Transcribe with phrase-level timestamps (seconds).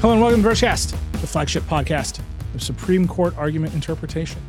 [0.00, 2.20] Hello and welcome to Vergecast, the flagship podcast
[2.54, 4.40] of Supreme Court argument interpretation.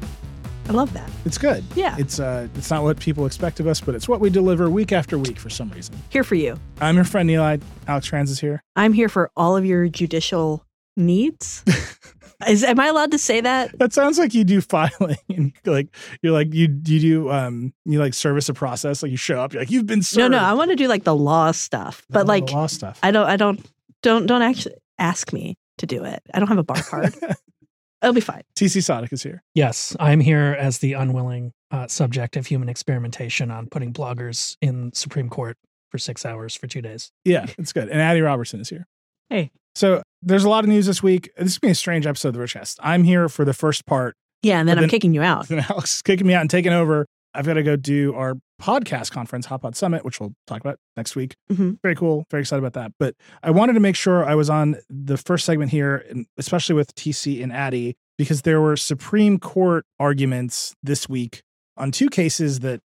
[0.70, 1.10] I love that.
[1.26, 1.62] It's good.
[1.76, 1.98] Yeah.
[2.00, 4.94] It's uh it's not what people expect of us, but it's what we deliver week
[4.94, 5.94] after week for some reason.
[6.08, 6.58] Here for you.
[6.80, 7.62] I'm your friend Nilay.
[7.86, 8.64] Alex Cranz is here.
[8.78, 11.66] I'm here for all of your judicial needs.
[12.48, 13.78] Is am I allowed to say that?
[13.78, 15.94] That sounds like you do filing and like
[16.24, 19.52] you're like you you do um you like service a process like you show up
[19.52, 20.32] you're like you've been served.
[20.32, 22.06] no, no, I want to do like the law stuff.
[22.10, 23.00] But No, like law stuff.
[23.04, 23.60] I don't I don't
[24.02, 26.22] don't don't actually ask me to do it.
[26.34, 27.16] I don't have a bar card.
[28.02, 28.42] It'll be fine.
[28.56, 29.44] TC Sottek is here.
[29.54, 34.92] Yes, I'm here as the unwilling uh, subject of human experimentation on putting bloggers in
[34.94, 35.58] Supreme Court
[35.90, 37.12] for six hours for two days.
[37.25, 37.90] Yeah, it's good.
[37.90, 38.88] And Adi Robertson is here.
[39.30, 39.52] Hey.
[39.75, 41.30] So there's a lot of news this week.
[41.38, 42.78] This is gonna be a strange episode of the Vergecast.
[42.81, 45.48] I'm here for the first part Yeah, and then But I'm kicking you out.
[45.48, 47.06] Then Alex is kicking me out and taking over.
[47.34, 50.78] I've got to go do our podcast conference, Hot Pod Summit, which we'll talk about
[50.97, 51.36] next week.
[51.52, 51.80] Mhm.
[51.81, 52.25] Very cool.
[52.30, 52.92] Very excited about that.
[53.00, 56.06] But I wanted to make sure I was on the first segment here,
[56.38, 61.42] especially with TC and Adi, because there were Supreme Court arguments this week
[61.78, 62.81] on two cases that,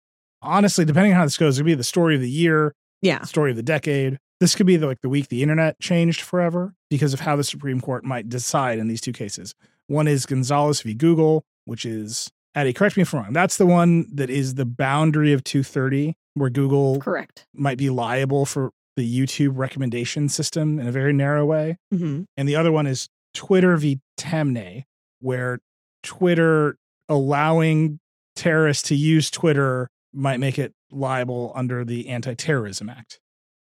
[0.41, 3.21] honestly, depending on how this goes, it could be the story of the year, Yeah.
[3.23, 4.17] story of the decade.
[4.39, 7.43] This could be the, like the week the internet changed forever because of how the
[7.43, 9.53] Supreme Court might decide in these two cases.
[9.87, 10.95] One is Gonzalez v.
[10.95, 13.33] Google, which is Adi, correct me if I'm wrong.
[13.33, 17.45] That's the one that is the boundary of 230, where Google Correct.
[17.53, 21.77] might be liable for the YouTube recommendation system in a very narrow way.
[21.93, 23.99] hmm And the other one is Twitter v.
[24.17, 24.83] Taamneh,
[25.21, 25.59] where
[26.03, 26.75] Twitter
[27.07, 27.99] allowing
[28.35, 33.19] terrorists to use Twitter might make it liable under the Anti Terrorism Act.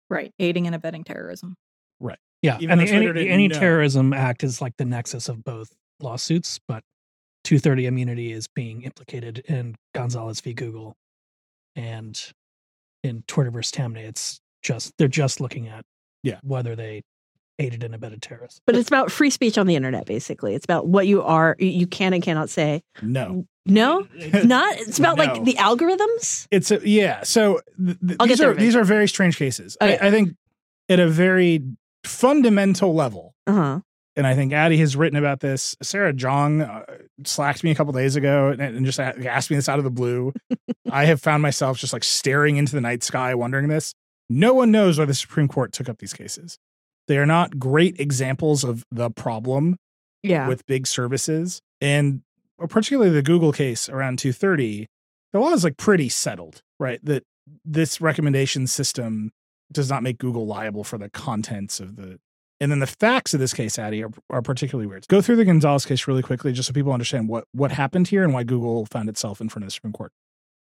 [0.09, 0.33] Right.
[0.39, 1.57] Aiding and abetting terrorism.
[1.99, 2.19] Right.
[2.43, 5.71] Yeah, Even and though the, Twitter anti- Anti-Terrorism Act is like the nexus of both
[6.01, 6.85] lawsuits, but
[7.47, 10.53] 230 immunity is being implicated in Gonzalez v.
[10.53, 10.97] Google,
[11.77, 12.21] and
[13.05, 15.85] in Twitter versus Taamneh, it's just they're just looking at
[16.25, 16.39] Yeah.
[16.43, 17.03] whether they
[17.59, 18.61] aided and abetted terrorists.
[18.67, 20.55] But it's about free speech on the internet, basically.
[20.55, 22.83] It's about what you are, you can and cannot say.
[23.01, 23.47] No.
[23.65, 24.77] No, it's not.
[24.79, 25.25] It's about No.
[25.25, 26.47] like the algorithms.
[26.51, 27.23] It's a, yeah.
[27.23, 29.77] So th- th- I'll get these there are these are very strange cases.
[29.81, 29.97] Okay.
[29.99, 30.35] I, I think
[30.89, 31.63] at a very
[32.05, 33.81] fundamental level, Uh huh.
[34.17, 35.77] And I think Adi has written about this.
[35.83, 36.85] Sarah Jeong uh,
[37.25, 39.85] slacked me a couple days ago and, and just a- asked me this out of
[39.85, 40.33] the blue.
[40.91, 43.93] I have found myself just like staring into the night sky, wondering this.
[44.31, 46.57] No one knows why the Supreme Court took up these cases.
[47.09, 49.77] They are not great examples of the problem
[50.23, 50.49] Yeah.
[50.49, 52.23] with big services, and
[52.69, 54.87] particularly the Google case around 230.
[55.33, 56.99] The law is like pretty settled, right?
[57.05, 57.23] That
[57.65, 59.31] this recommendation system
[59.71, 62.19] does not make Google liable for the contents of the.
[62.61, 65.07] And then the facts of this case, Adi, are, are particularly weird.
[65.09, 68.25] Go through the Gonzalez case really quickly, just so people understand what what happened here
[68.25, 70.13] and why Google found itself in front of the Supreme Court.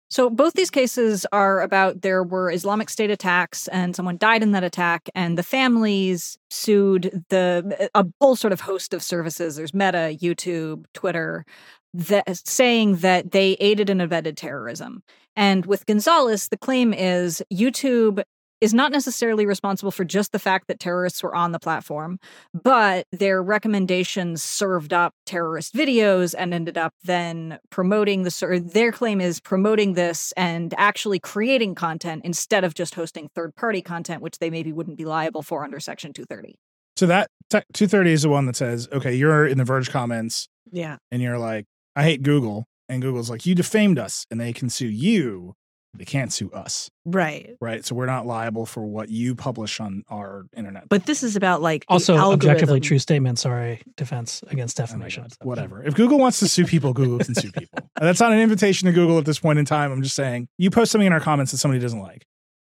[0.09, 4.51] So both these cases are about there were Islamic State attacks and someone died in
[4.51, 9.55] that attack, and the families sued the a whole sort of host of services.
[9.55, 11.45] There's Meta, YouTube, Twitter,
[11.93, 15.03] that saying that they aided and abetted terrorism.
[15.35, 18.23] And with Gonzalez, the claim is YouTube
[18.61, 22.19] is not necessarily responsible for just the fact that terrorists were on the platform,
[22.53, 28.91] but their recommendations served up terrorist videos and ended up then promoting the ser- their
[28.91, 34.21] claim is promoting this and actually creating content instead of just hosting third party content
[34.21, 36.55] which they maybe wouldn't be liable for under section 230
[36.95, 40.47] So that te- 230 is the one that says, okay, you're in the Verge comments
[40.71, 40.97] Yeah.
[41.11, 41.65] and you're like,
[41.95, 42.65] I hate Google.
[42.87, 45.55] And Google's like, you defamed us and they can sue you.
[45.97, 46.89] They can't sue us.
[47.05, 47.55] Right.
[47.61, 47.83] Right.
[47.85, 50.89] So we're not liable for what you publish on our internet.
[50.89, 54.79] But this is about like the Also, objectively true statements are a defense oh against
[54.79, 55.23] Oh defamation.
[55.23, 55.83] God, So- whatever.
[55.83, 57.89] If Google wants to sue people, Google can sue people.
[57.99, 59.91] That's not an invitation to Google at this point in time.
[59.91, 62.25] I'm just saying, you post something in our comments that somebody doesn't like.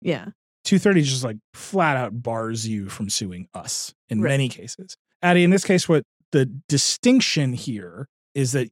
[0.02, 0.26] Yeah.
[0.66, 4.30] 230 just like flat out bars you from suing us in Right.
[4.32, 4.96] many cases.
[5.22, 8.70] Adi, in this case, what the distinction here is that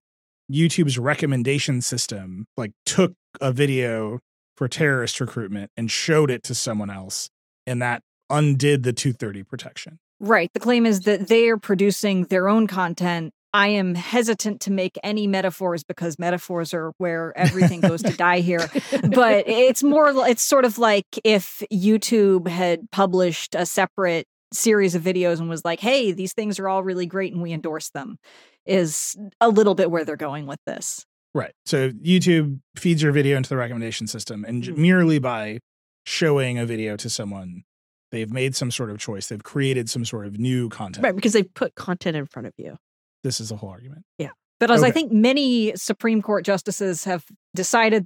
[0.51, 4.19] YouTube's recommendation system like took a video
[4.55, 7.29] for terrorist recruitment and showed it to someone else,
[7.65, 9.99] and that undid the 230 protection.
[10.19, 10.49] Right.
[10.53, 13.33] The claim is that they are producing their own content.
[13.53, 18.39] I am hesitant to make any metaphors because metaphors are where everything goes to die
[18.39, 18.67] here.
[19.09, 25.03] But it's more, it's sort of like if YouTube had published a separate series of
[25.03, 28.17] videos and was like, hey, these things are all really great and we endorse them,
[28.65, 31.05] is a little bit where they're going with this.
[31.33, 31.53] Right.
[31.65, 34.77] So YouTube feeds your video into the recommendation system, and Mhm.
[34.77, 35.59] merely by
[36.05, 37.63] showing a video to someone,
[38.11, 39.27] they've made some sort of choice.
[39.27, 41.03] They've created some sort of new content.
[41.03, 41.15] Right.
[41.15, 42.77] Because they've put content in front of you.
[43.23, 44.03] This is the whole argument.
[44.19, 44.31] Yeah.
[44.59, 47.25] But as I think many Supreme Court justices have
[47.55, 48.05] decided,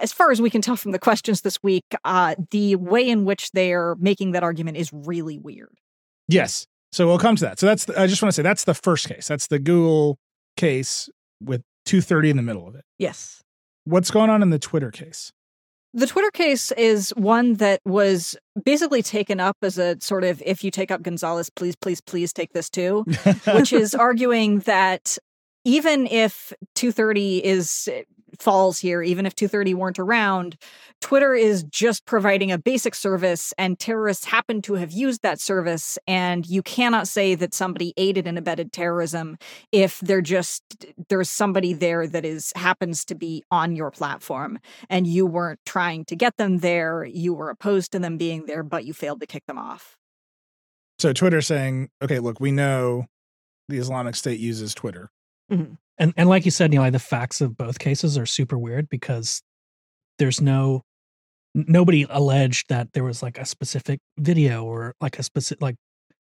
[0.00, 3.24] as far as we can tell from the questions this week, uh, the way in
[3.24, 5.74] which they're making that argument is really weird.
[6.28, 6.66] Yes.
[6.92, 7.58] So we'll come to that.
[7.58, 9.26] So that's the, I just want to say that's the first case.
[9.26, 10.18] That's the Google
[10.56, 11.08] case
[11.40, 12.84] with 230 in the middle of it.
[12.98, 13.42] Yes.
[13.84, 15.32] What's going on in the Twitter case?
[15.94, 20.62] The Twitter case is one that was basically taken up as a sort of if
[20.62, 23.06] you take up Gonzalez, please, please, please take this too,
[23.54, 25.16] which is arguing that
[25.64, 27.88] even if 230 is
[28.38, 30.56] falls here, even if 230 weren't around,
[31.00, 35.98] Twitter is just providing a basic service and terrorists happen to have used that service.
[36.06, 39.38] And you cannot say that somebody aided and abetted terrorism
[39.72, 40.62] if they're just
[41.08, 44.58] there's somebody there that is happens to be on your platform
[44.90, 48.62] and you weren't trying to get them there, you were opposed to them being there,
[48.62, 49.96] but you failed to kick them off.
[50.98, 53.06] so Twitter saying, okay, look, we know
[53.68, 55.10] the Islamic State uses Twitter.
[55.50, 55.74] Mm-hmm.
[55.98, 59.42] And and like you said, Nilay, the facts of both cases are super weird because
[60.18, 60.82] there's no
[61.54, 65.76] nobody alleged that there was like a specific video or like a specific like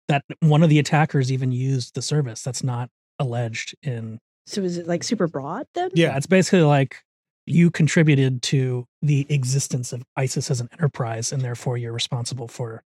[0.09, 2.43] that one of the attackers even used the service.
[2.43, 5.91] That's not alleged in So is it like super broad then?
[5.95, 6.17] Yeah.
[6.17, 6.99] it's basically like
[7.47, 12.83] you contributed to the existence of ISIS as an enterprise and therefore you're responsible for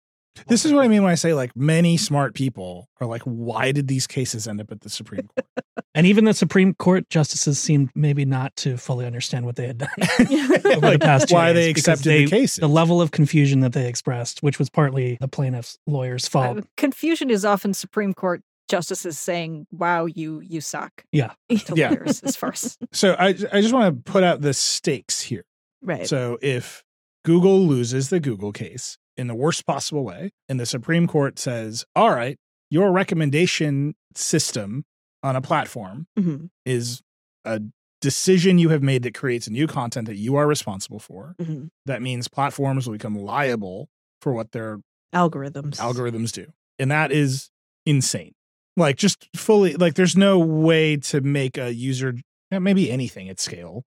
[0.47, 3.71] This is what I mean when I say like many smart people are like, why
[3.71, 5.45] did these cases end up at the Supreme Court?
[5.95, 9.77] and even the Supreme Court justices seemed maybe not to fully understand what they had
[9.77, 9.89] done
[10.19, 12.57] over the past why days they accepted they- the cases.
[12.57, 16.57] the level of confusion that they expressed, which was partly the plaintiff's lawyer's fault.
[16.57, 21.33] Uh, confusion is often Supreme Court justices saying, "Wow, you you suck." Yeah.
[21.49, 21.91] to Yeah.
[21.91, 25.45] lawyers as far as so I, I just want to put out the stakes here.
[25.81, 26.07] Right.
[26.07, 26.83] So if
[27.23, 31.85] Google loses the Google case in the worst possible way, and the Supreme Court says,
[31.95, 32.37] all right,
[32.69, 34.83] your recommendation system
[35.23, 36.49] on a platform Mhm.
[36.65, 37.01] is
[37.45, 37.61] a
[38.01, 41.35] decision you have made that creates new content that you are responsible for.
[41.39, 41.69] Mhm.
[41.85, 43.89] That means platforms will become liable
[44.21, 44.79] for what their
[45.13, 45.77] Algorithms.
[45.77, 46.47] algorithms do.
[46.77, 47.49] And that is
[47.85, 48.33] insane.
[48.77, 52.15] Like just fully like there's no way to make a user
[52.51, 53.83] maybe anything at scale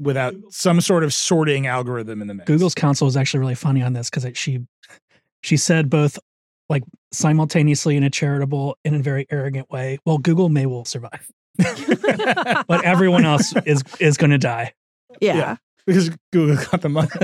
[0.00, 2.46] without some sort of sorting algorithm in the mix.
[2.46, 4.60] Google's counsel is actually really funny on this because she
[5.42, 6.18] she said both
[6.68, 9.98] like simultaneously in a charitable and in a very arrogant way.
[10.04, 14.72] Well, Google may will survive, but everyone else is is going to die.
[15.20, 15.36] Yeah.
[15.36, 15.56] Yeah.
[15.86, 17.08] because Google got the money.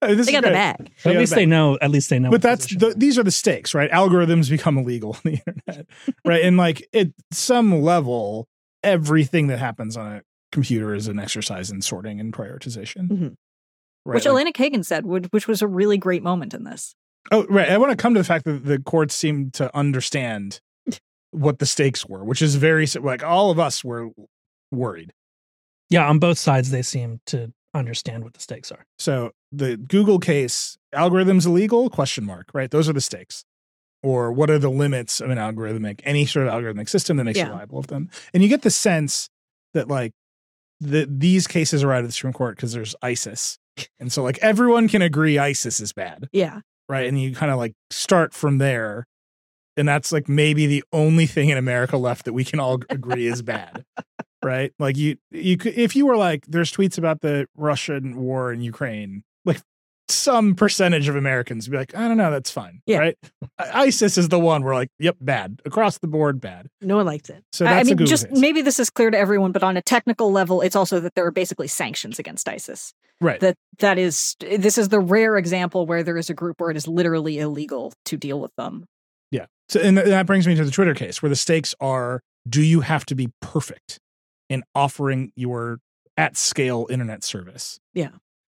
[0.00, 0.52] They is got the great.
[0.52, 0.90] bag.
[1.04, 1.76] They at least the they know.
[1.82, 2.30] At least they know.
[2.30, 3.90] But that's the, these are the stakes, right?
[3.90, 5.86] Algorithms become illegal on the internet,
[6.24, 6.42] right?
[6.42, 8.48] And like at some level,
[8.82, 10.22] everything that happens on a
[10.52, 13.08] computer is an exercise in sorting and prioritization.
[13.08, 13.34] Mhm.
[14.04, 14.14] Right?
[14.14, 16.94] which Like- Elena Kagan said, would- which was a really great moment in this.
[17.32, 17.68] oh, right.
[17.70, 20.60] I want to come to the fact that the courts seem to understand
[21.32, 24.10] what the stakes were, which is very like all of us were
[24.70, 25.12] worried.
[25.90, 28.84] yeah, on both sides they seem to understand what the stakes are.
[28.98, 31.90] So the Google case, algorithms illegal?
[31.90, 32.50] Question mark.
[32.54, 32.70] Right.
[32.70, 33.44] Those are the stakes.
[34.02, 37.38] Or what are the limits of an algorithmic, any sort of algorithmic system that makes
[37.38, 37.48] Yeah.
[37.48, 38.08] you liable of them?
[38.32, 39.28] And you get the sense
[39.74, 40.12] that like
[40.80, 43.58] the these cases are out of the Supreme Court because there's ISIS,
[43.98, 46.60] and so like everyone can agree ISIS is bad, Yeah.
[46.88, 47.06] right?
[47.06, 49.06] And you kind of like start from there,
[49.76, 53.26] and that's like maybe the only thing in America left that we can all agree
[53.26, 53.84] is bad,
[54.42, 54.72] right?
[54.78, 58.60] Like you, you could if you were like, there's tweets about the Russian war in
[58.60, 59.60] Ukraine, like
[60.08, 62.80] some percentage of Americans be like, I don't know, that's fine.
[62.86, 62.98] Yeah.
[62.98, 63.18] Right.
[63.58, 66.68] ISIS is the one we're like, yep, bad across the board, bad.
[66.80, 67.42] No one likes it.
[67.52, 68.38] So I- that's I a mean, just case.
[68.38, 71.26] maybe this is clear to everyone, but on a technical level, it's also that there
[71.26, 72.92] are basically sanctions against ISIS.
[73.20, 73.40] right.
[73.40, 76.76] That that is this is the rare example where there is a group where it
[76.76, 78.84] is literally illegal to deal with them.
[79.30, 79.46] Yeah.
[79.68, 82.80] So, and that brings me to the Twitter case where the stakes are do you
[82.82, 83.98] have to be perfect
[84.48, 85.80] in offering your
[86.16, 87.80] at scale internet service?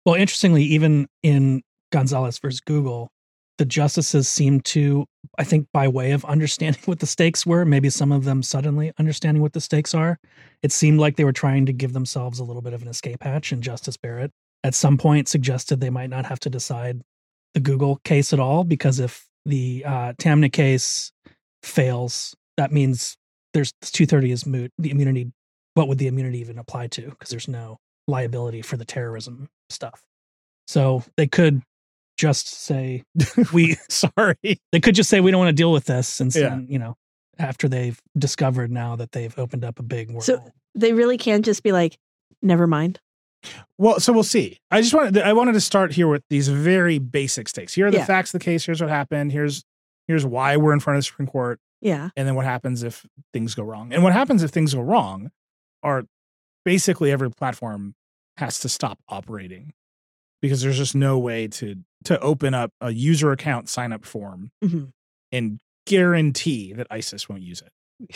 [0.07, 3.11] Well, interestingly, even in Gonzalez versus Google,
[3.59, 5.05] the justices seemed to,
[5.37, 8.93] I think, by way of understanding what the stakes were, maybe some of them suddenly
[9.01, 10.19] understanding what the stakes are,
[10.63, 13.25] it seemed like they were trying to give themselves a little bit of an escape
[13.25, 13.51] hatch.
[13.51, 14.31] And Justice Barrett
[14.63, 17.03] at some point suggested they might not have to decide
[17.55, 21.11] the Google case at all because if the uh, Taamneh case
[21.65, 23.17] fails, that means
[23.55, 24.71] there's 230 is moot.
[24.79, 25.33] The immunity,
[25.75, 27.11] what would the immunity even apply to?
[27.11, 30.03] Because there's no liability for the terrorism stuff.
[30.67, 31.63] So they could
[32.17, 33.05] just say
[33.53, 34.61] we Sorry.
[34.73, 36.59] they could just say we don't want to deal with this and Yeah.
[36.67, 36.97] you know
[37.39, 40.25] after they've discovered now that they've opened up a big world.
[40.25, 40.43] So-
[40.75, 41.99] They really can just be like,
[42.43, 42.99] never mind.
[43.79, 44.59] Well, so we'll see.
[44.71, 47.75] I just wanted I wanted to start here with these very basic stakes.
[47.75, 48.05] Here are the Yeah.
[48.07, 48.65] facts of the case.
[48.67, 49.31] Here's what happened.
[49.33, 49.63] Here's
[50.09, 51.61] here's why we're in front of the Supreme Court.
[51.83, 52.09] Yeah.
[52.17, 55.31] and then what happens if things go wrong and what happens if things go wrong
[55.83, 56.05] are
[56.67, 57.95] basically every platform
[58.37, 59.73] has to stop operating
[60.43, 64.51] because there's just no way to to open up a user account sign up form
[64.63, 64.91] Mhm.
[65.33, 67.73] and guarantee that isis won't use it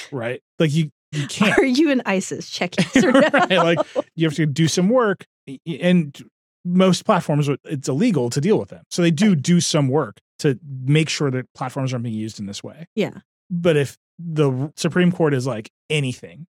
[0.12, 2.50] right like you you can't Are you an ISIS?
[2.50, 3.20] Check yes or no.
[3.32, 3.78] Right, like-
[4.14, 5.24] you have to do some work
[5.66, 6.16] and
[6.64, 10.58] most platforms it's illegal to deal with them so they do do some work to
[10.84, 13.20] make sure that platforms aren't being used in this way Yeah.
[13.50, 16.46] but if the supreme court is like anything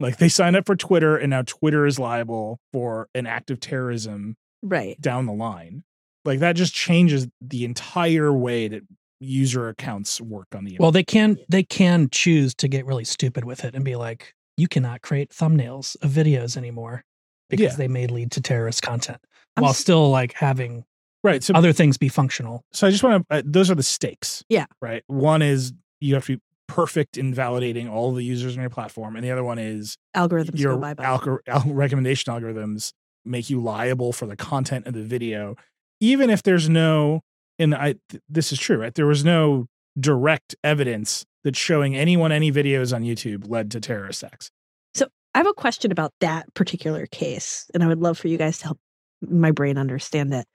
[0.00, 3.60] like they signed up for twitter and now twitter is liable for an act of
[3.60, 5.00] terrorism right.
[5.00, 5.82] down the line
[6.24, 8.82] like that just changes the entire way that
[9.20, 10.80] user accounts work on the internet.
[10.80, 14.34] well, they can they can choose to get really stupid with it and be like,
[14.56, 17.04] you cannot create thumbnails of videos anymore
[17.50, 17.76] because Yeah.
[17.76, 19.18] they may lead to terrorist content
[19.56, 20.84] I'm while s- still like having
[21.22, 22.64] right so other things be functional.
[22.72, 23.36] so I just want to.
[23.36, 24.42] Uh, those are the stakes.
[24.48, 24.64] Yeah.
[24.80, 25.02] Right.
[25.06, 29.16] One is you have to be perfect in validating all the users on your platform,
[29.16, 31.04] and the other one is Algorithms your go bye
[31.46, 32.92] al- recommendation algorithms
[33.24, 35.56] make you liable for the content of the video,
[36.00, 37.20] even if there's no.
[37.58, 38.94] And I, th- this is true, right?
[38.94, 39.66] There was no
[39.98, 44.50] direct evidence that showing anyone any videos on YouTube led to terrorist acts.
[44.94, 48.38] So I have a question about that particular case, and I would love for you
[48.38, 48.78] guys to help
[49.20, 50.46] my brain understand it.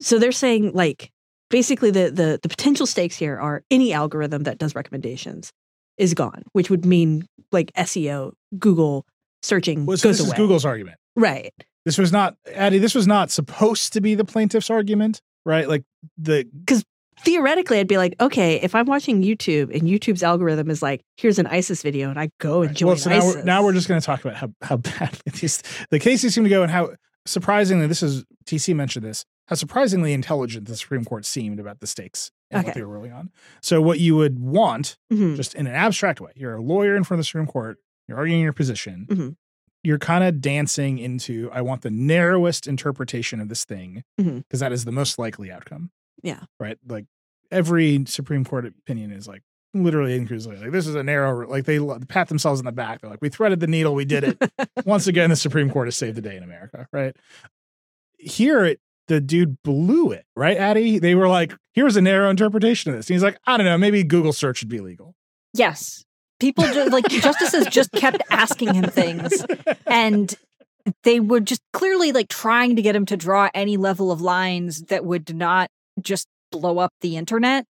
[0.00, 1.12] So they're saying like
[1.50, 5.52] basically the the the potential stakes here are any algorithm that does recommendations
[5.96, 9.04] is gone, which would mean like SEO, Google
[9.42, 10.32] searching Well, so goes this is.
[10.34, 10.96] Google's argument.
[11.16, 11.52] right.
[11.84, 12.76] This was not, Adi.
[12.78, 15.66] This was not supposed to be the plaintiff's argument, right?
[15.68, 15.84] Like
[16.18, 16.84] the because
[17.24, 21.40] Theoretically, I'd be like, okay, if I'm watching YouTube and YouTube's algorithm is like, here's
[21.40, 22.76] an ISIS video, and I go and Right.
[22.76, 23.34] join well, so now ISIS.
[23.34, 26.44] we're, now we're just going to talk about how how bad these the cases seem
[26.44, 26.90] to go and how
[27.26, 31.86] surprisingly this is TC mentioned this how surprisingly intelligent the Supreme Court seemed about the
[31.86, 33.30] stakes and what they were ruling on.
[33.62, 35.36] So what you would want, Mhm.
[35.36, 38.18] just in an abstract way, you're a lawyer in front of the Supreme Court, you're
[38.18, 39.06] arguing your position.
[39.10, 39.36] Mhm.
[39.82, 44.58] You're kind of dancing into I want the narrowest interpretation of this thing because Mhm.
[44.60, 45.90] that is the most likely outcome.
[46.22, 46.44] Yeah.
[46.60, 46.78] Right.
[46.86, 47.06] Like
[47.50, 49.42] every Supreme Court opinion is like
[49.74, 51.78] literally inclusively like this is a narrow like they
[52.08, 54.38] pat themselves in the back they're like we threaded the needle we did it
[54.86, 57.14] once again the supreme court has saved the day in america right
[58.18, 62.90] here it the dude blew it right adi they were like here's a narrow interpretation
[62.90, 65.14] of this and he's like i don't know maybe google search should be legal
[65.54, 66.04] Yes.
[66.40, 69.44] People just like justices just kept asking him things
[69.86, 70.34] and
[71.02, 74.82] they were just clearly like trying to get him to draw any level of lines
[74.82, 75.68] that would not
[76.00, 77.66] just blow up the internet.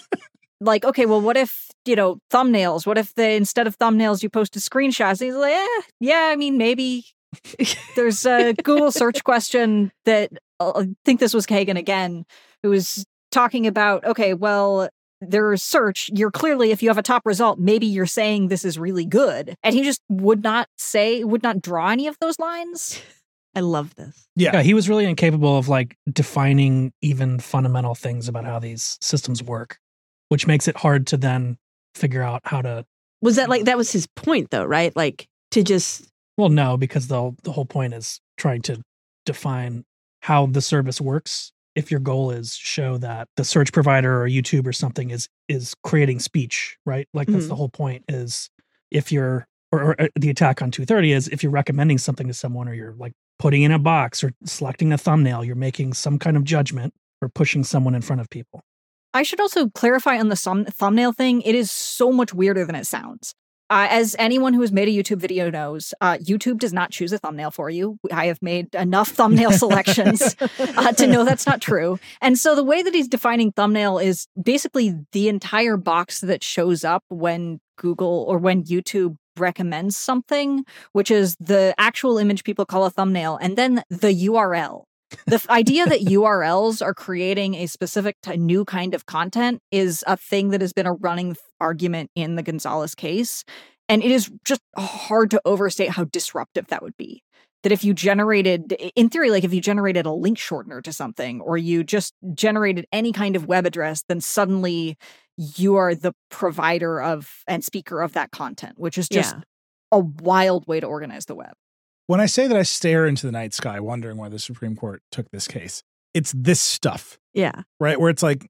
[0.60, 2.86] like, okay, well, what if, you know, thumbnails?
[2.86, 5.20] What if they instead of thumbnails you posted screenshots?
[5.20, 7.04] And he's like, eh, yeah, I mean, maybe
[7.96, 10.30] there's a Google search question that
[10.60, 12.24] I think this was Kagan again,
[12.62, 14.88] who was talking about, okay, well,
[15.20, 16.10] there's search.
[16.14, 19.54] You're clearly, if you have a top result, maybe you're saying this is really good.
[19.62, 23.00] And he just would not say, would not draw any of those lines.
[23.54, 24.28] I love this.
[24.36, 28.98] yeah, Yeah, he was really incapable of like defining even fundamental things about how these
[29.00, 29.78] systems work,
[30.28, 31.58] which makes it hard to then
[31.94, 32.84] figure out how to.
[33.20, 34.94] Was that like that was his point though, right?
[34.94, 38.80] Like to just Well, no, because the the whole point is trying to
[39.26, 39.84] define
[40.20, 41.52] how the service works.
[41.74, 45.74] If your goal is show that the search provider or YouTube or something is is
[45.84, 47.08] creating speech, right?
[47.14, 48.04] Like that's the whole point.
[48.08, 48.50] Is
[48.90, 52.34] if you're or, or uh, the attack on 230 is if you're recommending something to
[52.34, 56.18] someone or you're like putting in a box or selecting a thumbnail, you're making some
[56.18, 58.62] kind of judgment or pushing someone in front of people.
[59.14, 61.42] I should also clarify on the thumb- thumbnail thing.
[61.42, 63.34] It is so much weirder than it sounds.
[63.70, 67.12] Uh, as anyone who has made a YouTube video knows, uh, YouTube does not choose
[67.12, 67.98] a thumbnail for you.
[68.10, 71.98] I have made enough thumbnail selections uh, to know that's not true.
[72.22, 76.82] And so the way that he's defining thumbnail is basically the entire box that shows
[76.82, 82.84] up when Google or when YouTube recommends something, which is the actual image people call
[82.84, 84.84] a thumbnail, and then the URL.
[85.26, 90.16] The idea that URLs are creating a specific t- new kind of content is a
[90.16, 93.44] thing that has been a running argument in the Gonzalez case.
[93.88, 97.22] And it is just hard to overstate how disruptive that would be.
[97.62, 101.40] That if you generated, in theory, like if you generated a link shortener to something,
[101.40, 104.96] or you just generated any kind of web address, then suddenly
[105.36, 109.42] you are the provider of and speaker of that content, which is just Yeah.
[109.92, 111.54] a wild way to organize the web.
[112.08, 115.02] When I say that I stare into the night sky wondering why the Supreme Court
[115.12, 115.82] took this case,
[116.14, 117.62] it's this stuff, Yeah.
[117.78, 118.00] right?
[118.00, 118.48] Where it's like,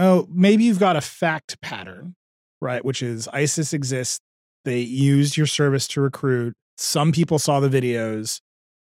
[0.00, 2.16] oh, maybe you've got a fact pattern,
[2.60, 2.84] right?
[2.84, 4.18] Which is ISIS exists.
[4.64, 6.54] They used your service to recruit.
[6.76, 8.40] Some people saw the videos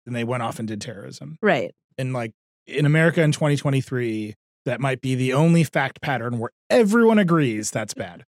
[0.05, 1.37] and they went off and did terrorism.
[1.41, 1.73] Right.
[1.97, 2.33] And like
[2.67, 7.93] in America in 2023, that might be the only fact pattern where everyone agrees that's
[7.93, 8.25] bad.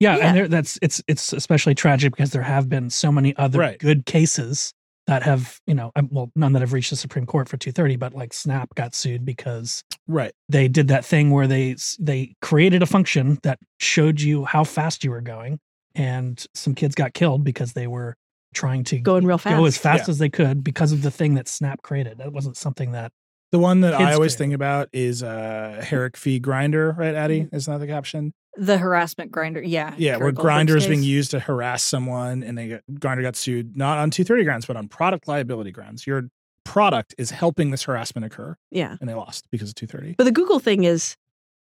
[0.00, 0.26] Yeah, Yeah.
[0.26, 3.78] and there, that's it's it's especially tragic because there have been so many other Right.
[3.78, 4.74] good cases
[5.06, 7.96] that have you know um, well none that have reached the Supreme Court for 230,
[7.96, 10.32] but like Snap got sued because Right.
[10.48, 15.02] they did that thing where they they created a function that showed you how fast
[15.04, 15.58] you were going,
[15.94, 18.16] and some kids got killed because they were
[18.54, 19.56] trying to Going real fast.
[19.56, 20.10] go as fast Yeah.
[20.12, 22.18] as they could because of the thing that Snap created.
[22.18, 23.12] That wasn't something that
[23.52, 24.38] The one that I always create.
[24.46, 26.40] think about is uh Herrick v.
[26.40, 27.42] Grindr, right, Adi?
[27.42, 27.54] Mm-hmm.
[27.56, 28.32] Isn't that the caption?
[28.62, 29.94] The harassment Grindr, yeah.
[29.96, 31.08] Yeah, Kurt where Goldberg's Grindr is being case.
[31.08, 34.76] used to harass someone and they got, Grindr got sued not on 230 grounds, but
[34.76, 36.06] on product liability grounds.
[36.06, 36.28] Your
[36.66, 38.96] product is helping this harassment occur Yeah.
[39.00, 40.14] and they lost because of 230.
[40.18, 41.16] But the Google thing is,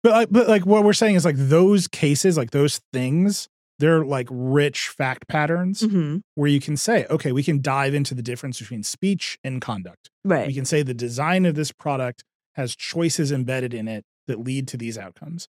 [0.01, 4.03] But like, but like what we're saying is like those cases, like those things, they're
[4.03, 8.23] like rich fact patterns mhm, where you can say, okay, we can dive into the
[8.23, 10.09] difference between speech and conduct.
[10.25, 10.47] Right.
[10.47, 12.23] We can say the design of this product
[12.55, 15.47] has choices embedded in it that lead to these outcomes.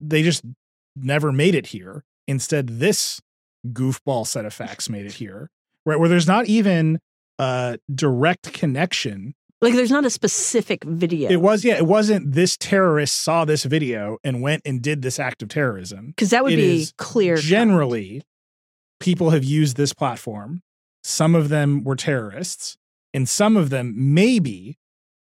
[0.00, 0.42] They just
[1.04, 2.04] never made it here.
[2.26, 3.20] Instead, this
[3.66, 5.50] goofball set of facts made it here,
[5.84, 5.98] right?
[5.98, 7.00] Where there's not even
[7.38, 9.34] a direct connection.
[9.60, 11.30] Like there's not a specific video.
[11.30, 15.18] It was, yeah, it wasn't this terrorist saw this video and went and did this
[15.18, 16.08] act of terrorism.
[16.08, 17.36] Because that would It be clear.
[17.36, 18.22] Generally,
[19.00, 20.62] people have used this platform.
[21.02, 22.76] Some of them were terrorists,
[23.14, 24.78] and some of them maybe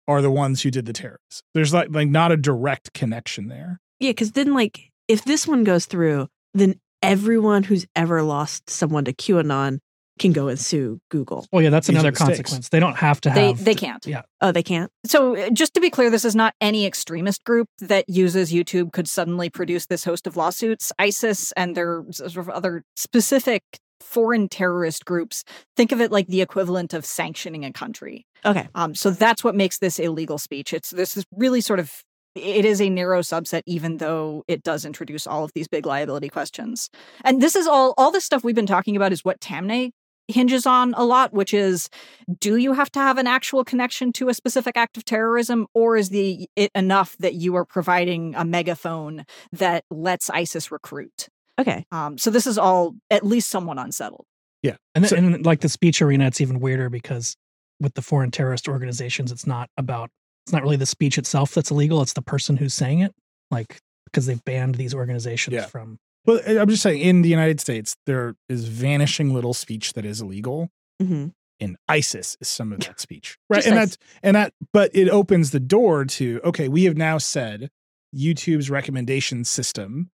[0.08, 1.42] are the ones who did the terrorists.
[1.54, 3.80] There's like like not a direct connection there.
[4.00, 9.04] Yeah, because then like if this one goes through, then everyone who's ever lost someone
[9.04, 9.78] to QAnon
[10.18, 11.46] can go and sue Google.
[11.52, 12.70] well yeah that's These another consequence.
[12.70, 13.36] They don't have to have.
[13.36, 14.06] They have they can't.
[14.06, 14.90] yeah Oh, they can't.
[15.04, 18.92] So, uh, just to be clear, this is not any extremist group that uses YouTube
[18.92, 20.90] could suddenly produce this host of lawsuits.
[20.98, 23.62] ISIS and their sort of other specific
[24.00, 25.42] foreign terrorist groups
[25.76, 28.26] think of it like the equivalent of sanctioning a country.
[28.44, 28.68] Okay.
[28.74, 30.72] Um, so that's what makes this illegal speech.
[30.72, 31.92] It's this is really sort of
[32.36, 36.28] it is a narrow subset, even though it does introduce all of these big liability
[36.28, 36.90] questions.
[37.24, 39.90] And this is all all this stuff we've been talking about is what Taamneh
[40.28, 41.88] hinges on a lot, which is
[42.40, 45.96] do you have to have an actual connection to a specific act of terrorism, or
[45.96, 51.28] is the it enough that you are providing a megaphone that lets ISIS recruit?
[51.58, 51.86] Okay.
[51.90, 54.26] Um, so this is all at least somewhat unsettled.
[54.62, 54.76] Yeah.
[54.94, 57.36] And, then, So- and like the speech arena, it's even weirder because
[57.80, 60.10] with the foreign terrorist organizations, it's not about
[60.46, 62.00] it's not really the speech itself that's illegal.
[62.02, 63.12] It's the person who's saying it,
[63.50, 65.66] like because they've banned these organizations Yeah.
[65.66, 65.98] from.
[66.24, 70.20] Well, I'm just saying in the United States, there is vanishing little speech that is
[70.20, 70.70] illegal.
[71.00, 71.28] hmm
[71.60, 73.36] And ISIS is some of that speech.
[73.50, 73.56] Right.
[73.58, 73.88] Just and nice.
[73.90, 77.68] that's and that but it opens the door to okay, we have now said
[78.14, 80.10] YouTube's recommendation system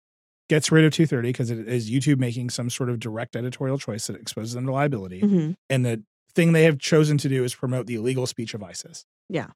[0.49, 4.07] gets rid of 230 because it is YouTube making some sort of direct editorial choice
[4.07, 5.19] that exposes them to liability.
[5.21, 6.03] hmm And the
[6.35, 9.05] thing they have chosen to do is promote the illegal speech of ISIS.
[9.29, 9.47] Yeah.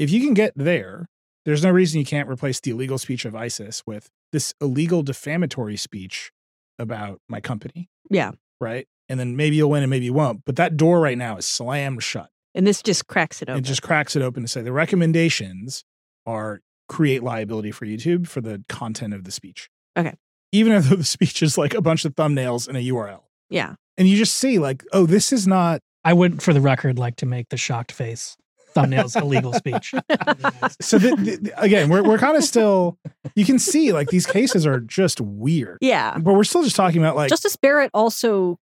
[0.00, 1.10] If you can get there,
[1.44, 5.76] there's no reason you can't replace the illegal speech of ISIS with this illegal defamatory
[5.76, 6.32] speech
[6.78, 7.90] about my company.
[8.08, 8.30] Yeah.
[8.62, 8.88] Right.
[9.10, 10.40] And then maybe you'll win and maybe you won't.
[10.46, 12.30] But that door right now is slammed shut.
[12.54, 13.58] And this just cracks it open.
[13.58, 15.84] It just cracks it open to say the recommendations
[16.24, 19.68] are create liability for YouTube for the content of the speech.
[19.98, 20.14] Okay.
[20.50, 23.24] Even if the speech is like a bunch of thumbnails and a URL.
[23.50, 23.74] yeah.
[23.98, 27.16] And you just see like, oh, this is not I would, for the record, like
[27.16, 28.38] to make the shocked face
[28.74, 29.90] thumbnails illegal speech.
[30.80, 32.98] so the, the, again, we're we're kind of still
[33.34, 35.78] you can see like these cases are just weird.
[35.80, 36.18] Yeah.
[36.18, 38.58] But we're still just talking about like Justice Barrett also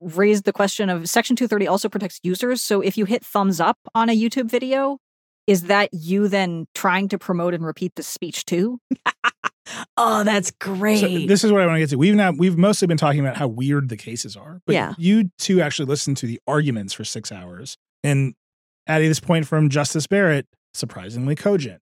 [0.00, 2.62] raised the question of Section 230 also protects users.
[2.62, 4.98] So if you hit thumbs up on a YouTube video,
[5.46, 8.80] is that you then trying to promote and repeat the speech too?
[9.96, 11.00] oh, that's great.
[11.00, 11.96] So this is what I want to get to.
[11.98, 14.94] We've now we've mostly been talking about how weird the cases are, but Yeah.
[14.98, 18.34] you two actually listened to the arguments for six hours, and
[18.88, 21.80] adding this point from Justice Barrett, surprisingly cogent,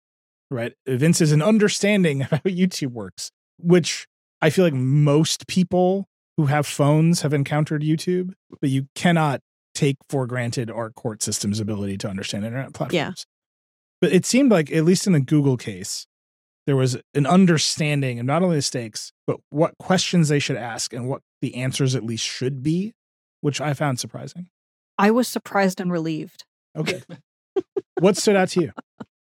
[0.51, 0.73] right?
[0.85, 4.07] Evinces an understanding of how YouTube works, which
[4.41, 9.39] I feel like most people who have phones have encountered YouTube, but you cannot
[9.73, 12.93] take for granted our court system's ability to understand internet platforms.
[12.93, 13.11] Yeah.
[14.01, 16.05] But it seemed like, at least in the Google case,
[16.65, 20.93] there was an understanding of not only the stakes, but what questions they should ask
[20.93, 22.93] and what the answers at least should be,
[23.41, 24.47] which I found surprising.
[24.97, 26.45] I was surprised and relieved.
[26.75, 27.01] Okay.
[27.99, 28.71] what stood out to you?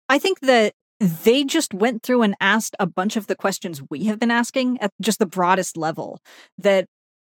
[0.09, 4.05] I think that they just went through and asked a bunch of the questions we
[4.05, 6.19] have been asking at just the broadest level.
[6.57, 6.87] That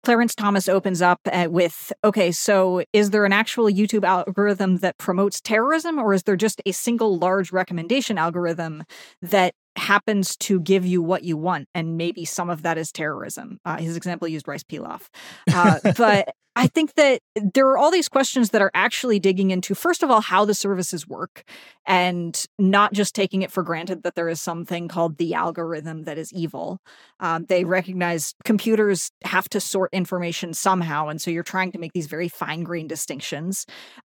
[0.03, 4.97] Clarence Thomas opens up at, with okay, so is there an actual YouTube algorithm that
[4.97, 8.83] promotes terrorism, or is there just a single large recommendation algorithm
[9.21, 11.67] that happens to give you what you want?
[11.75, 13.59] And maybe some of that is terrorism.
[13.65, 15.07] Uh, his example used rice pilaf.
[15.51, 19.75] Uh, but I think that there are all these questions that are actually digging into,
[19.75, 21.43] first of all, how the services work
[21.85, 26.17] and not just taking it for granted that there is something called the algorithm that
[26.17, 26.79] is evil.
[27.19, 31.09] Um, they recognize computers have to sort information somehow.
[31.09, 33.67] And so you're trying to make these very fine grained distinctions.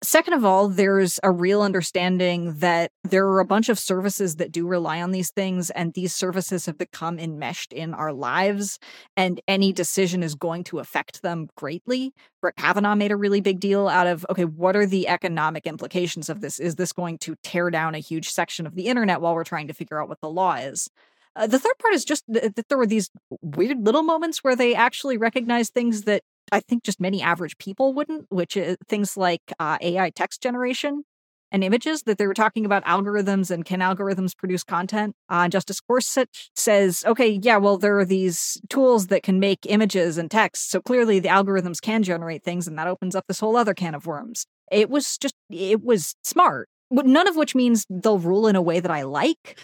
[0.02, 4.50] Second of all, there's a real understanding that there are a bunch of services that
[4.50, 8.80] do rely on these things, and these services have become enmeshed in our lives,
[9.16, 12.12] and any decision is going to affect them greatly.
[12.42, 16.28] Brett Kavanaugh made a really big deal out of okay, what are the economic implications
[16.28, 16.60] of this?
[16.60, 19.68] Is this going to tear down a huge section of the internet while we're trying
[19.68, 20.90] to figure out what the law is?
[21.34, 23.08] Uh, the third part is just th- that there were these
[23.40, 27.94] weird little moments where they actually recognize things that I think just many average people
[27.94, 31.04] wouldn't, which is things like uh, AI text generation
[31.52, 35.14] and images that they were talking about algorithms and can algorithms produce content.
[35.28, 40.18] Uh, Justice Gorsuch says, okay, yeah, well, there are these tools that can make images
[40.18, 40.70] and text.
[40.70, 43.94] So clearly the algorithms can generate things, and that opens up this whole other can
[43.94, 44.46] of worms.
[44.72, 46.68] It was just, it was smart.
[46.90, 49.58] None of which means they'll rule in a way that I like,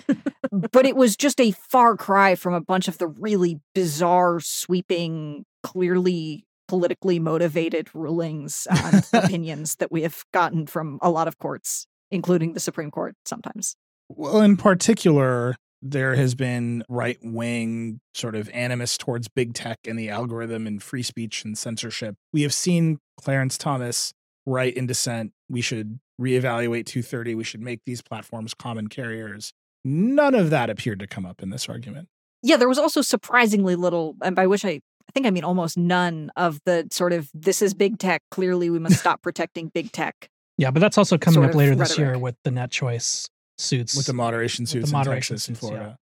[0.50, 5.44] but it was just a far cry from a bunch of the really bizarre, sweeping,
[5.62, 11.86] clearly politically motivated rulings and opinions that we have gotten from a lot of courts,
[12.10, 13.74] including the Supreme Court sometimes.
[14.08, 19.98] Well, in particular, there has been right wing sort of animus towards big tech and
[19.98, 22.16] the algorithm and free speech and censorship.
[22.32, 24.12] We have seen Clarence Thomas
[24.46, 29.52] write in dissent we should reevaluate 230, we should make these platforms common carriers.
[29.84, 32.08] None of that appeared to come up in this argument.
[32.42, 35.76] Yeah, there was also surprisingly little, and by which I, I think I mean almost
[35.78, 38.22] none of the sort of this is big tech.
[38.30, 40.28] Clearly, we must stop protecting big tech.
[40.58, 43.96] Yeah, but that's also coming up of later this year with the net choice suits.
[43.96, 45.76] With the moderation With the suits moderation in Texas and suits, yeah.
[45.76, 45.96] Florida.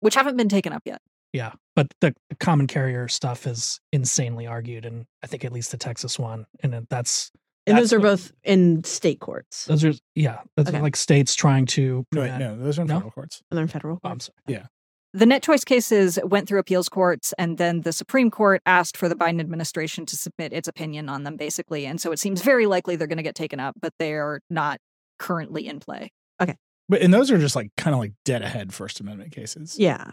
[0.00, 1.00] Which haven't been taken up yet.
[1.32, 5.78] yeah, but the common carrier stuff is insanely argued, and I think at least the
[5.78, 7.30] Texas one, and it- that's
[7.66, 9.64] and that's those are what- both in state courts.
[9.64, 10.80] those are yeah, that's Okay.
[10.80, 12.94] like states trying to No, wait, no, those are in No?
[12.96, 13.42] federal courts.
[13.50, 13.98] And they're in federal.
[14.04, 14.60] Oh, I'm sorry.
[15.16, 19.08] The net choice cases went through appeals courts, and then the Supreme Court asked for
[19.08, 21.86] the Biden administration to submit its opinion on them, basically.
[21.86, 24.42] And so it seems very likely they're going to get taken up, but they are
[24.50, 24.78] not
[25.18, 26.12] currently in play.
[26.38, 26.56] Okay.
[26.90, 29.78] But and those are just like kind of like dead ahead First Amendment cases.
[29.78, 30.10] Yeah.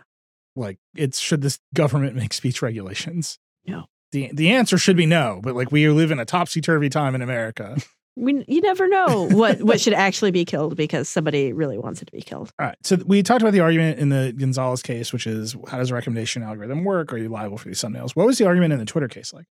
[0.55, 3.39] Like it's should this government make speech regulations?
[3.67, 3.87] No.
[4.13, 7.13] The the answer should be no, but like we live in a topsy turvy time
[7.13, 7.75] in America.
[8.15, 12.05] We, you never know what, what should actually be killed because somebody really wants it
[12.05, 12.51] to be killed.
[12.59, 12.77] All right.
[12.83, 15.95] So we talked about the argument in the Gonzalez case, which is how does a
[15.95, 17.11] recommendation algorithm work?
[17.11, 18.11] Are you liable for these thumbnails?
[18.15, 19.45] What was the argument in the Twitter case like?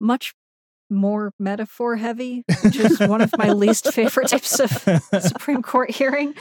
[0.00, 0.34] Much
[0.90, 4.70] more metaphor heavy, which is one of my least favorite types of
[5.22, 6.34] Supreme Court hearing.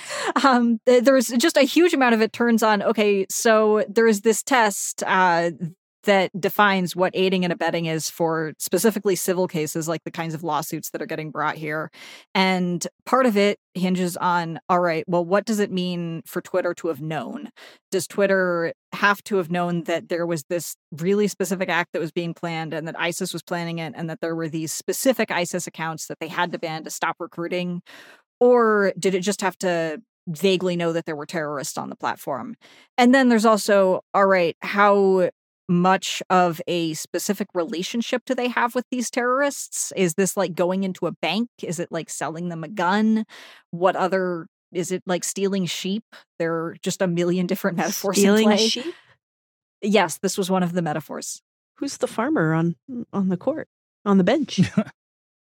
[0.43, 2.81] Um, th- there's just a huge amount of it turns on.
[2.83, 5.51] Okay, so there is this test uh,
[6.05, 10.43] that defines what aiding and abetting is for specifically civil cases, like the kinds of
[10.43, 11.91] lawsuits that are getting brought here.
[12.33, 16.73] And part of it hinges on all right, well, what does it mean for Twitter
[16.75, 17.49] to have known?
[17.91, 22.11] Does Twitter have to have known that there was this really specific act that was
[22.11, 25.67] being planned and that ISIS was planning it and that there were these specific ISIS
[25.67, 27.81] accounts that they had to ban to stop recruiting?
[28.39, 32.55] Or did it just have to vaguely know that there were terrorists on the platform?
[32.97, 35.29] And then there's also, all right, how
[35.67, 39.91] much of a specific relationship do they have with these terrorists?
[39.95, 41.49] Is this like going into a bank?
[41.63, 43.25] Is it like selling them a gun?
[43.71, 46.03] What other is it like stealing sheep?
[46.39, 48.93] There are just a million different metaphors Stealing sheep?
[49.81, 51.41] Yes, this was one of the metaphors.
[51.77, 52.75] Who's the farmer on
[53.11, 53.67] on the court?
[54.05, 54.59] on the bench.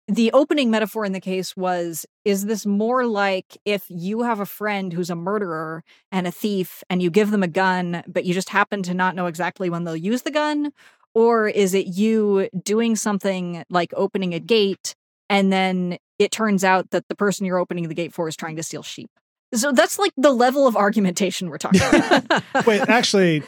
[0.08, 4.46] the opening metaphor in the case was is this more like if you have a
[4.46, 8.34] friend who's a murderer and a thief and you give them a gun but you
[8.34, 10.72] just happen to not know exactly when they'll use the gun?
[11.14, 14.96] Or is it you doing something like opening a gate
[15.30, 18.56] and then it turns out that the person you're opening the gate for is trying
[18.56, 19.10] to steal sheep
[19.54, 23.44] so that's like the level of argumentation we're talking about Wait, actually,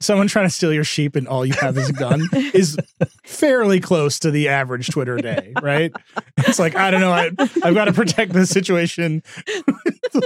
[0.00, 2.22] someone trying to steal your sheep and all you have is a gun
[2.54, 2.76] is
[3.24, 5.92] fairly close to the average Twitter day, right?
[6.38, 7.30] It's like, I don't know, I,
[7.62, 9.22] I've got to protect the situation.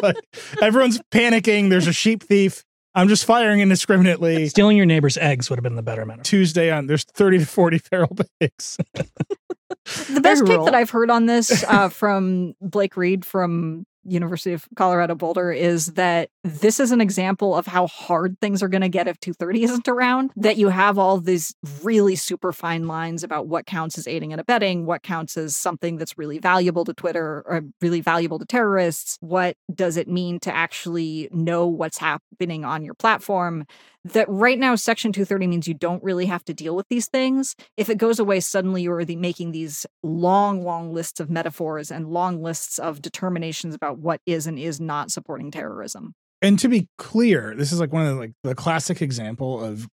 [0.03, 0.16] Like,
[0.62, 1.68] everyone's panicking.
[1.68, 2.64] There's a sheep thief.
[2.94, 4.49] I'm just firing indiscriminately.
[4.49, 6.25] Stealing your neighbor's eggs would have been the better metaphor.
[6.25, 8.79] Tuesday on, there's 30 to 40 feral pigs.
[8.94, 10.64] the best take rural.
[10.64, 15.87] that I've heard on this uh, from Blake Reid from University of Colorado Boulder is
[15.95, 19.64] that this is an example of how hard things are going to get if 230
[19.64, 20.31] isn't around.
[20.37, 24.40] That you have all these really super fine lines about what counts as aiding and
[24.40, 29.17] abetting, what counts as something that's really valuable to Twitter or really valuable to terrorists.
[29.21, 33.67] What does it mean to actually know what's happening on your platform?
[34.05, 37.57] That right now, Section 230 means you don't really have to deal with these things.
[37.79, 42.09] If it goes away, suddenly you're the, making these long, long lists of metaphors and
[42.09, 46.12] long lists of determinations about what is and is not supporting terrorism.
[46.43, 49.88] And to be clear, this is like one of the, like the classic example of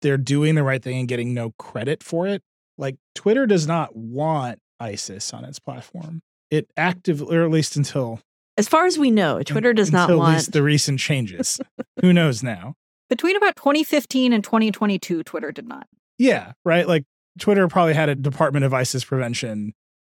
[0.00, 2.42] they're doing the right thing and getting no credit for it.
[2.76, 6.20] Like Twitter does not want ISIS on its platform.
[6.50, 8.18] It actively, or at least until
[8.56, 10.34] As far as we know, Twitter does not until at want.
[10.34, 11.60] least the recent changes.
[12.00, 12.74] Who knows now?
[13.12, 15.86] Between about 2015 and 2022, Twitter did not.
[16.16, 16.88] Yeah, right.
[16.88, 17.04] Like
[17.38, 19.74] Twitter probably had a Department of ISIS prevention.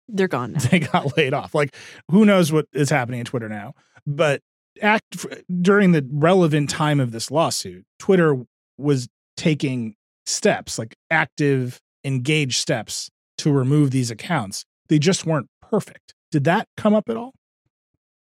[0.06, 0.60] They're gone now.
[0.70, 1.56] They got laid off.
[1.56, 1.74] Like
[2.08, 3.74] who knows what is happening at Twitter now?
[4.06, 4.42] But
[4.80, 5.26] act
[5.60, 8.36] during the relevant time of this lawsuit, Twitter
[8.78, 14.64] was taking steps, like active, engaged steps to remove these accounts.
[14.88, 16.14] They just weren't perfect.
[16.30, 17.32] Did that come up at all?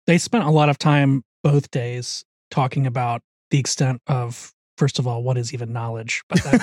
[0.06, 5.06] They spent a lot of time both days talking about the extent of, first of
[5.06, 6.60] all, what is even knowledge, but then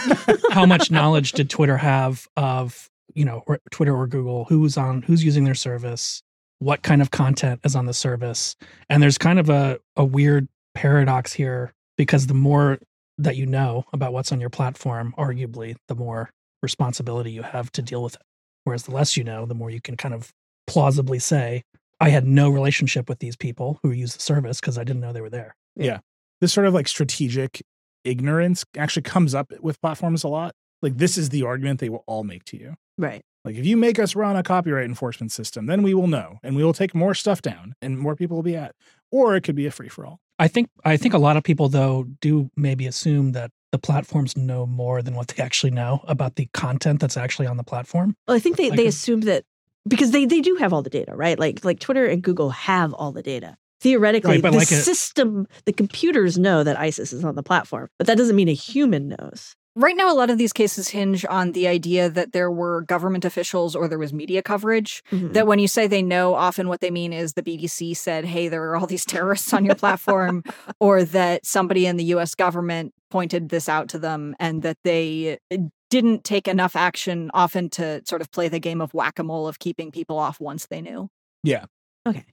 [0.51, 5.01] how much knowledge did Twitter have of, you know, or Twitter or Google, who's on,
[5.03, 6.21] who's using their service,
[6.59, 8.55] what kind of content is on the service.
[8.89, 12.79] And there's kind of a, a weird paradox here because the more
[13.17, 17.81] that you know about what's on your platform, arguably, the more responsibility you have to
[17.81, 18.21] deal with it.
[18.63, 20.31] Whereas the less you know, the more you can kind of
[20.65, 21.63] plausibly say,
[21.99, 25.13] I had no relationship with these people who use the service because I didn't know
[25.13, 25.55] they were there.
[26.43, 27.63] This sort of like strategic
[28.03, 30.53] ignorance actually comes up with platforms a lot.
[30.82, 32.75] Like this is the argument they will all make to you.
[32.97, 33.21] Right.
[33.45, 36.53] Like if you make us run a copyright enforcement system, then we will know and
[36.53, 38.75] we will take more stuff down and more people will be at.
[39.10, 40.19] Or it could be a free for all.
[40.38, 44.36] I think I think a lot of people though do maybe assume that the platforms
[44.36, 48.17] know more than what they actually know about the content that's actually on the platform.
[48.27, 49.45] Well, I think they, I they assume that
[49.88, 51.39] because they, they do have all the data, right?
[51.39, 53.56] Like like Twitter and Google have all the data.
[53.83, 57.89] Theoretically, Right, the like a- system, the computers know that ISIS is on the platform,
[57.99, 59.53] but that doesn't mean a human knows.
[59.75, 63.25] Right now, a lot of these cases hinge on the idea that there were government
[63.25, 65.01] officials or there was media coverage.
[65.11, 65.33] Mhm.
[65.33, 68.47] That when you say they know, often what they mean is the BBC said, hey,
[68.49, 70.43] there are all these terrorists on your platform,
[70.79, 75.39] or that somebody in the US government pointed this out to them and that they
[75.51, 75.57] eh,
[75.89, 79.47] didn't take enough action often to sort of play the game of whack a mole
[79.47, 81.09] of keeping people off once they knew.
[81.43, 81.65] Yeah.
[82.07, 82.25] Okay.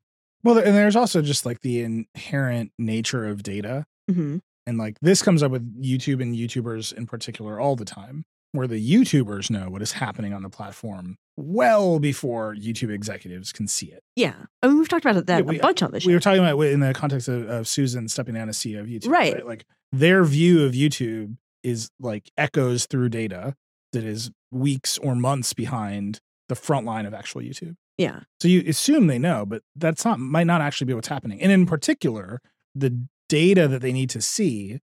[0.42, 3.84] Well, and there's also just like the inherent nature of data.
[4.10, 8.24] hmm And like this comes up with YouTube and YouTubers in particular all the time,
[8.52, 13.66] where the YouTubers know what is happening on the platform well before YouTube executives can
[13.66, 14.02] see it.
[14.16, 14.34] Yeah.
[14.62, 16.06] I mean, we've talked about that Yeah, we- a bunch on the show.
[16.08, 18.80] We were talking about it in the context of, of Susan stepping down as CEO
[18.80, 19.08] of YouTube.
[19.08, 19.46] Right.
[19.46, 23.54] Like their view of YouTube is like echoes through data
[23.92, 27.76] that is weeks or months behind the front line of actual YouTube.
[28.00, 28.20] Yeah.
[28.40, 31.40] So you assume they know, but that's not might not actually be what's happening.
[31.42, 32.40] And in particular,
[32.74, 34.80] the data that they need to see,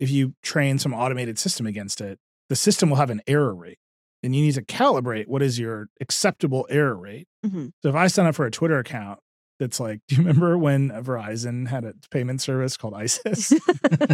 [0.00, 2.18] if you train some automated system against it,
[2.48, 3.78] the system will have an error rate.
[4.24, 7.28] And you need to calibrate what is your acceptable error rate.
[7.46, 7.70] Mhm.
[7.82, 9.20] So if I sign up for a Twitter account
[9.58, 13.52] that's like, do you remember when Verizon had a payment service called ISIS?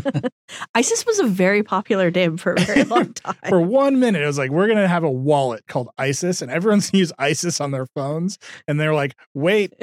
[0.74, 3.37] ISIS was a very popular name for a very long time.
[3.48, 6.50] for one minute, it was like, we're going to have a wallet called ISIS, and
[6.50, 8.38] everyone's going to use ISIS on their phones.
[8.66, 9.74] And they're like, wait,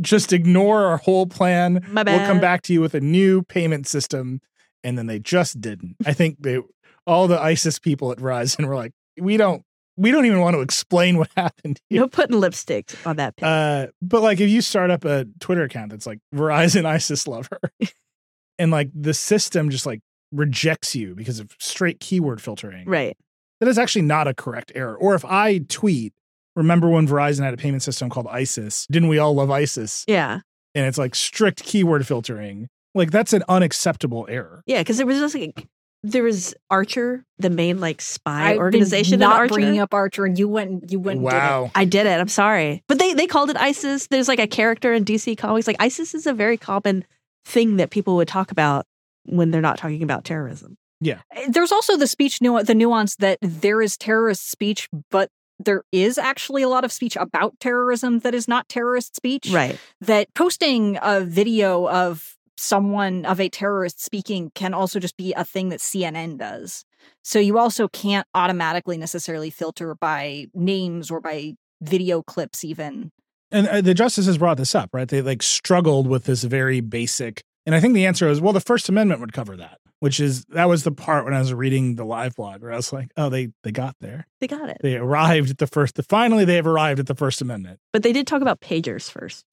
[0.00, 1.84] just ignore our whole plan.
[1.88, 4.40] My We'll come back to you with a new payment system.
[4.84, 5.96] And then they just didn't.
[6.06, 6.60] I think they,
[7.06, 9.62] all the ISIS people at Verizon were like, we don't,
[9.96, 12.00] we don't even want to explain what happened here.
[12.00, 13.48] no putting lipstick on that pin.
[13.48, 17.60] Uh, but like if you start up a Twitter account that's like Verizon ISIS lover,
[18.58, 20.00] and like the system just like
[20.32, 23.16] rejects you because of straight keyword filtering, right.
[23.60, 24.96] that is actually not a correct error.
[24.96, 26.12] Or if I tweet,
[26.54, 28.86] remember when Verizon had a payment system called ISIS?
[28.90, 30.04] Didn't we all love ISIS?
[30.06, 30.40] Yeah.
[30.74, 32.68] And it's like strict keyword filtering.
[32.94, 34.62] Like that's an unacceptable error.
[34.66, 35.66] Yeah, because it was just like
[36.10, 39.14] there was Archer, the main like spy I've organization.
[39.14, 39.54] in not Archer.
[39.54, 40.90] bringing up Archer, and you went.
[40.90, 41.20] You went.
[41.20, 41.38] and did it.
[41.38, 41.70] wow.
[41.74, 42.20] I did it.
[42.20, 44.06] I'm sorry, but they they called it ISIS.
[44.06, 45.66] There's like a character in DC comics.
[45.66, 47.04] Like ISIS is a very common
[47.44, 48.86] thing that people would talk about
[49.24, 50.76] when they're not talking about terrorism.
[51.00, 55.30] Yeah, eh, there's also the speech nu- the nuance that there is terrorist speech, but
[55.58, 59.50] there is actually a lot of speech about terrorism that is not terrorist speech.
[59.50, 59.78] Right.
[60.02, 65.44] That posting a video of someone of a terrorist speaking can also just be a
[65.44, 66.84] thing that CNN does.
[67.22, 73.10] So you also can't automatically necessarily filter by names or by video clips even.
[73.50, 75.08] And uh, the justices brought this up, right?
[75.08, 77.42] They like struggled with this very basic.
[77.64, 80.44] And I think the answer is, well, the First Amendment would cover that, which is
[80.46, 83.10] that was the part when I was reading the live blog where I was like,
[83.16, 84.26] oh, they they got there.
[84.40, 84.78] They got it.
[84.80, 86.00] They arrived at the first.
[86.08, 87.80] Finally, they have arrived at the First Amendment.
[87.92, 89.44] But they did talk about pagers first.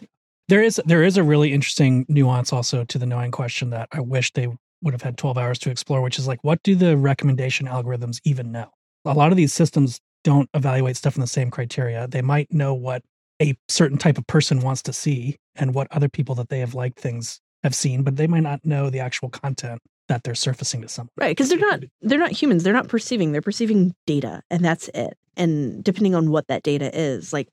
[0.50, 4.02] There is there is a really interesting nuance also to the knowing question that I
[4.02, 4.50] wish they
[4.82, 8.20] would have had 12 hours to explore, which is like, what do the recommendation algorithms
[8.26, 8.70] even know?
[9.06, 12.08] A lot of these systems don't evaluate stuff in the same criteria.
[12.08, 13.02] They might know what
[13.42, 16.76] a certain type of person wants to see and what other people that they have
[16.76, 20.82] liked things have seen, but they might not know the actual content that they're surfacing
[20.82, 21.12] to someone.
[21.18, 22.64] Right, because they're not they're not humans.
[22.64, 23.32] They're not perceiving.
[23.32, 25.18] They're perceiving data, and that's it.
[25.36, 27.48] And depending on what that data is, like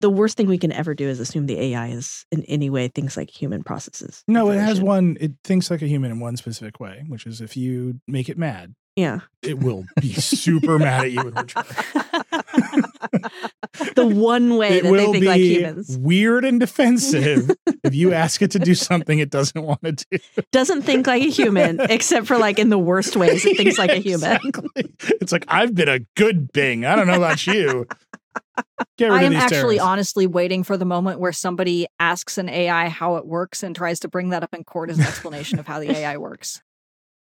[0.00, 2.88] the worst thing we can ever do is assume the AI is in any way
[2.88, 4.22] things like human processes.
[4.26, 5.16] No, it has one.
[5.20, 8.38] It thinks like a human in one specific way, which is if you make it
[8.38, 11.22] mad, Yeah, it will be super mad at you
[13.94, 17.50] the one way it that they think be like humans weird and defensive
[17.84, 20.18] if you ask it to do something it doesn't want to do.
[20.52, 23.44] doesn't think like a human, except for like in the worst ways.
[23.44, 24.38] It thinks like a human.
[24.44, 24.94] Exactly.
[25.20, 26.84] It's like I've been a good Bing.
[26.84, 27.86] I don't know about you.
[28.98, 29.82] Get rid I of am these actually terrorists.
[29.84, 34.00] honestly waiting for the moment where somebody asks an AI how it works and tries
[34.00, 36.60] to bring that up in court as an explanation of how the AI works.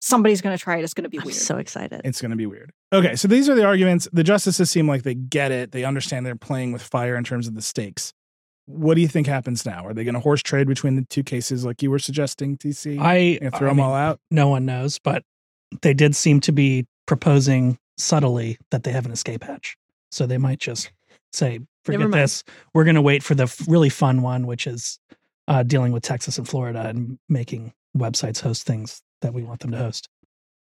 [0.02, 0.84] Somebody's going to try it.
[0.84, 1.36] It's going to be I'm weird.
[1.36, 2.02] so excited.
[2.04, 2.72] It's going to be weird.
[2.92, 4.08] Okay, so these are the arguments.
[4.12, 5.72] The justices seem like they get it.
[5.72, 8.14] They understand they're playing with fire in terms of the stakes.
[8.66, 9.86] What do you think happens now?
[9.86, 13.00] Are they going to horse trade between the two cases, like you were suggesting, TC?
[13.00, 14.20] I, Gonna throw I them mean, all out.
[14.30, 15.24] no one knows, but
[15.82, 19.76] they did seem to be proposing subtly that they have an escape hatch.
[20.12, 20.92] So they might just
[21.34, 22.44] say, forget this.
[22.74, 25.00] We're going to wait for the f- really fun one, which is
[25.48, 29.72] uh, dealing with Texas and Florida and making websites host things that we want them
[29.72, 30.10] to host.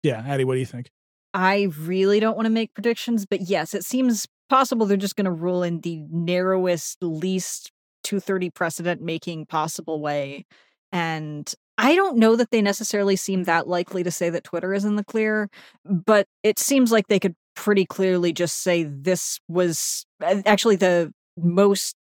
[0.03, 0.90] Yeah, Adi, what do you think?
[1.35, 5.27] I really don't want to make predictions, but yes, it seems possible they're just going
[5.27, 7.71] to rule in the narrowest, least
[8.05, 10.47] 230 precedent making possible way.
[10.92, 14.85] And I don't know that they necessarily seem that likely to say that Twitter is
[14.85, 15.51] in the clear,
[15.85, 21.97] but it seems like they could pretty clearly just say this was actually the most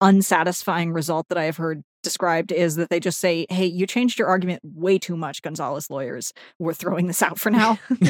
[0.00, 4.18] unsatisfying result that I have heard described is that they just say, "Hey, you changed
[4.18, 6.32] your argument way too much, Gonzalez lawyers.
[6.58, 7.78] We're throwing this out for now."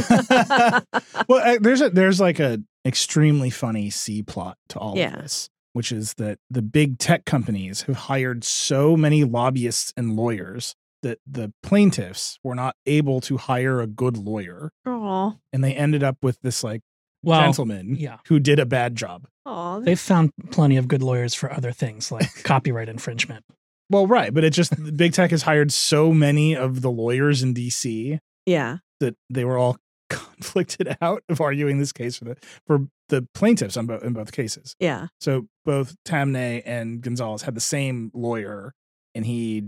[1.29, 5.15] well, uh, there's a there's like a extremely funny C plot to all Yeah.
[5.15, 10.17] of this, which is that the big tech companies have hired so many lobbyists and
[10.17, 15.75] lawyers that the plaintiffs were not able to hire a good lawyer, Aw, and they
[15.75, 16.81] ended up with this like
[17.23, 18.19] Well, gentleman yeah.
[18.27, 19.27] who did a bad job.
[19.47, 19.79] aw.
[19.81, 23.45] They've found plenty of good lawyers for other things like copyright infringement.
[23.91, 27.53] Well, right, but it just big tech has hired so many of the lawyers in
[27.55, 29.77] DC Yeah, that they were all
[30.11, 34.33] conflicted out of arguing this case for the for the plaintiffs on both in both
[34.33, 34.75] cases.
[34.81, 35.09] yeah.
[35.21, 38.73] So both Taamneh and Gonzalez had the same lawyer,
[39.15, 39.65] and he,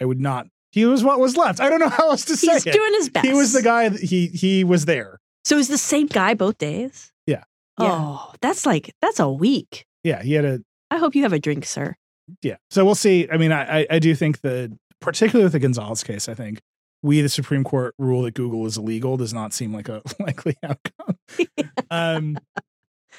[0.00, 0.46] I would not.
[0.72, 1.60] He was what was left.
[1.60, 2.72] I don't know how else to say He's it.
[2.72, 3.26] doing his best.
[3.26, 3.88] He was the guy.
[3.90, 5.18] That he he was there.
[5.48, 7.10] So is the same guy both days?
[7.26, 7.44] Yeah.
[7.80, 7.88] Yeah.
[7.90, 9.86] Oh, that's like that's a week.
[10.04, 11.96] Yeah, he had a I hope you have a drink, sir.
[12.42, 12.56] yeah.
[12.68, 13.26] So we'll see.
[13.32, 16.60] I mean, I I, I do think that particularly with the Gonzalez case, I think
[17.02, 20.54] we the Supreme Court rule that Google is illegal does not seem like a likely
[20.62, 21.16] outcome.
[21.90, 22.36] um,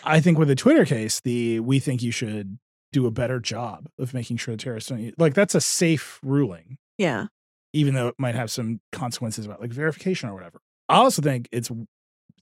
[0.04, 2.60] I think with the Twitter case, the we think you should
[2.92, 6.78] do a better job of making sure the terrorists don't like that's a safe ruling.
[7.00, 7.26] Yeah.
[7.74, 10.62] even though it might have some consequences about like verification or whatever.
[10.90, 11.72] I also think it's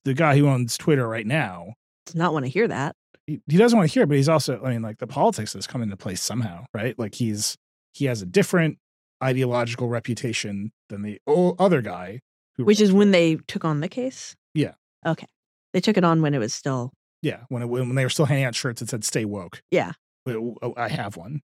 [0.07, 1.73] the guy who owns Twitter right now.
[2.05, 2.95] Does not want to hear that.
[3.25, 5.51] He, he doesn't want to hear, it, but he's also, I mean, like the politics
[5.53, 6.97] has come into place somehow, right?
[6.97, 7.57] Like he's
[7.93, 8.77] he has a different
[9.21, 12.21] ideological reputation than the other guy,
[12.55, 14.35] who, Which is when they took on the case.
[14.53, 14.73] Yeah.
[15.05, 15.27] Okay.
[15.73, 16.93] They took it on when it was still.
[17.21, 19.91] yeah, when it, when they were still handing out shirts that said "Stay woke." Yeah.
[20.27, 21.41] Oh, I have one.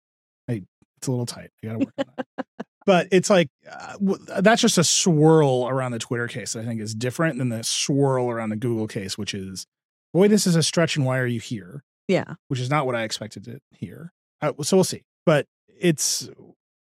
[0.47, 0.63] I,
[0.97, 1.49] it's a little tight.
[1.63, 2.05] I got to work on
[2.37, 2.45] that.
[2.85, 6.53] but it's like uh, w- that's just a swirl around the Twitter case.
[6.53, 9.65] that I think is different than the swirl around the Google case, which is
[10.13, 11.83] boy, this is a stretch, and why are you here?
[12.07, 12.35] Yeah.
[12.47, 14.11] Which is not what I expected to hear.
[14.41, 15.03] Uh, so we'll see.
[15.25, 15.47] But
[15.79, 16.29] it's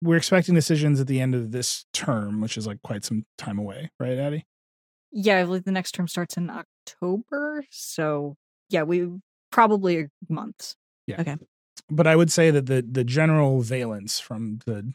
[0.01, 3.57] we're expecting decisions at the end of this term, which is like quite some time
[3.57, 4.45] away, right, Adi?
[5.11, 7.65] Yeah, I believe the next term starts in October.
[7.71, 8.35] So
[8.69, 9.09] yeah, we
[9.51, 10.75] probably months.
[11.07, 11.21] Yeah.
[11.21, 11.37] Okay.
[11.89, 14.93] But I would say that the the general valence from the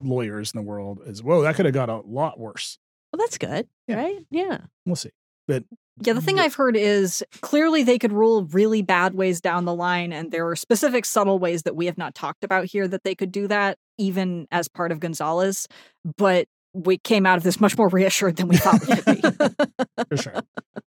[0.00, 2.78] lawyers in the world is, whoa, that could have got a lot worse.
[3.12, 3.96] Well, that's good, Yeah.
[3.96, 4.18] right?
[4.30, 4.58] Yeah.
[4.86, 5.10] We'll see.
[5.48, 5.64] But
[6.00, 9.74] Yeah, the thing I've heard is clearly they could rule really bad ways down the
[9.74, 13.04] line, and there are specific subtle ways that we have not talked about here that
[13.04, 15.66] they could do that, even as part of Gonzalez.
[16.16, 20.04] But we came out of this much more reassured than we thought we could be.
[20.08, 20.34] for sure.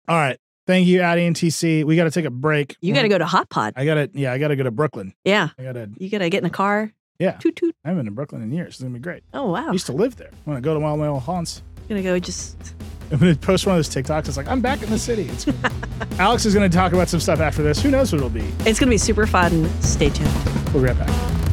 [0.07, 0.39] All right.
[0.69, 1.83] Thank you, Adi and TC.
[1.85, 2.77] We got to take a break.
[2.81, 3.73] You got to go to Hot Pod.
[3.75, 5.13] I got to, yeah, I got to go to Brooklyn.
[5.25, 5.49] Yeah.
[5.59, 6.93] I got to, You got to get in a car.
[7.19, 7.33] Yeah.
[7.33, 7.75] Toot toot.
[7.85, 8.75] I haven't been to Brooklyn in years.
[8.75, 9.23] It's going to be great.
[9.35, 9.69] Oh, wow.
[9.69, 10.31] I used to live there.
[10.47, 11.63] I want to go to one of my old haunts.
[11.79, 12.75] I'm going to go just.
[13.11, 14.29] I'm going to post one of those TikToks.
[14.29, 15.29] It's like, I'm back in the city.
[15.29, 15.47] It's.
[16.19, 17.83] Alex is going to talk about some stuff after this.
[17.83, 18.41] Who knows what it'll be?
[18.61, 19.69] It's going to be super fun.
[19.83, 20.33] Stay tuned.
[20.73, 21.52] We'll be right back.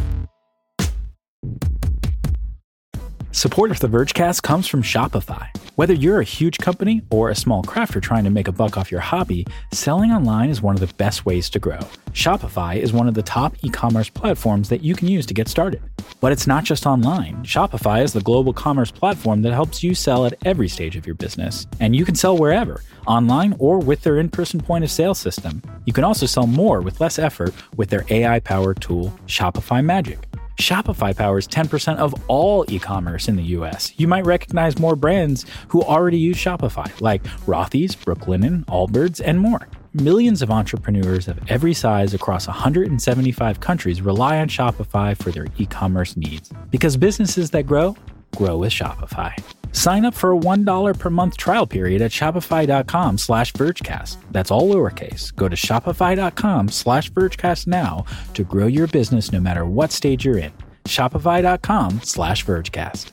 [3.40, 5.48] Support for the Vergecast comes from Shopify.
[5.76, 8.92] Whether you're a huge company or a small crafter trying to make a buck off
[8.92, 11.80] your hobby, selling online is one of the best ways to grow.
[12.12, 15.48] Shopify is one of the top e commerce platforms that you can use to get
[15.48, 15.82] started.
[16.20, 17.38] But it's not just online.
[17.46, 21.16] Shopify is the global commerce platform that helps you sell at every stage of your
[21.16, 21.66] business.
[21.80, 25.62] And you can sell wherever, online or with their in person point of sale system.
[25.86, 30.29] You can also sell more with less effort with their AI powered tool, Shopify Magic.
[30.60, 33.94] Shopify powers 10% of all e commerce in the US.
[33.96, 39.70] You might recognize more brands who already use Shopify, like Rothy's, Brooklinen, Allbirds, and more.
[39.94, 45.66] Millions of entrepreneurs of every size across 175 countries rely on Shopify for their e
[45.66, 46.52] commerce needs.
[46.72, 47.96] Because businesses that grow,
[48.36, 49.34] grow with Shopify.
[49.74, 54.18] Sign up for a $1 per month trial period at shopify.com slash vergecast.
[54.32, 55.36] That's all lowercase.
[55.36, 60.38] Go to shopify.com slash vergecast now to grow your business no matter what stage you're
[60.38, 60.54] in.
[60.86, 63.12] Shopify.com slash vergecast.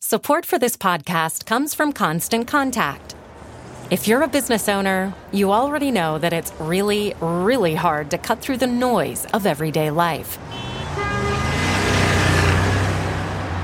[0.00, 3.14] Support for this podcast comes from Constant Contact.
[3.90, 8.40] If you're a business owner, you already know that it's really, really hard to cut
[8.40, 10.38] through the noise of everyday life.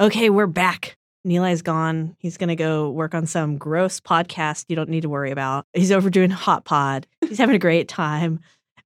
[0.00, 0.96] Okay, we're back.
[1.24, 2.14] Nilay's gone.
[2.20, 5.66] He's going to go work on some gross podcast you don't need to worry about.
[5.72, 7.08] He's over doing Hot Pod.
[7.26, 8.38] He's having a great time.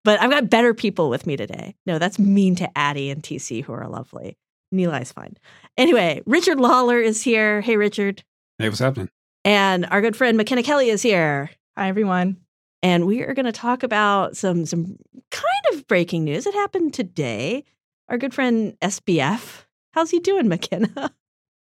[0.05, 1.75] But I've got better people with me today.
[1.85, 4.39] No, that's mean to Adi and TC, who are lovely.
[4.73, 5.37] Nilay's fine.
[5.77, 7.61] Anyway, Richard Lawler is here.
[7.61, 8.25] Hey, Richard.
[8.59, 9.11] Hey, what's happening?
[9.45, 11.51] And our good friend Makena Kelly is here.
[11.77, 12.39] Hi, everyone.
[12.83, 14.97] And we are going to talk about some some
[15.31, 16.47] kind of breaking news.
[16.47, 17.65] It happened today.
[18.09, 19.67] Our good friend SBF.
[19.93, 21.11] How's he doing, Makena?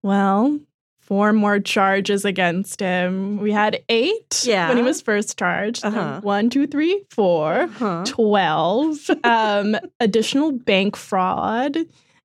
[0.04, 0.60] Well,
[1.00, 3.38] four more charges against him.
[3.38, 4.68] We had eight Yeah.
[4.68, 5.84] when he was first charged.
[5.84, 6.20] Uh-huh.
[6.22, 8.04] One, two, three, four, Huh?
[8.06, 9.10] 12.
[9.24, 11.76] um, additional bank fraud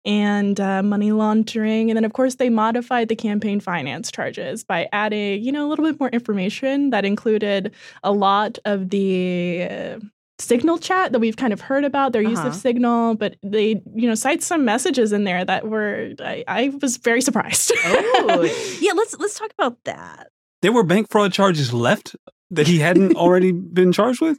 [0.05, 1.91] and uh, money laundering.
[1.91, 5.69] And then, of course, they modified the campaign finance charges by adding, you know, a
[5.69, 7.73] little bit more information that included
[8.03, 10.03] a lot of the.
[10.41, 12.49] Uh, Signal chat that we've kind of heard about their use Uh-huh.
[12.49, 16.69] of Signal, but they, you know, cite some messages in there that were I, I
[16.81, 17.73] was very surprised.
[17.85, 18.93] Oh, yeah.
[18.95, 20.29] Let's let's talk about that.
[20.63, 22.17] There were bank fraud charges left
[22.51, 24.39] that he hadn't already been charged with?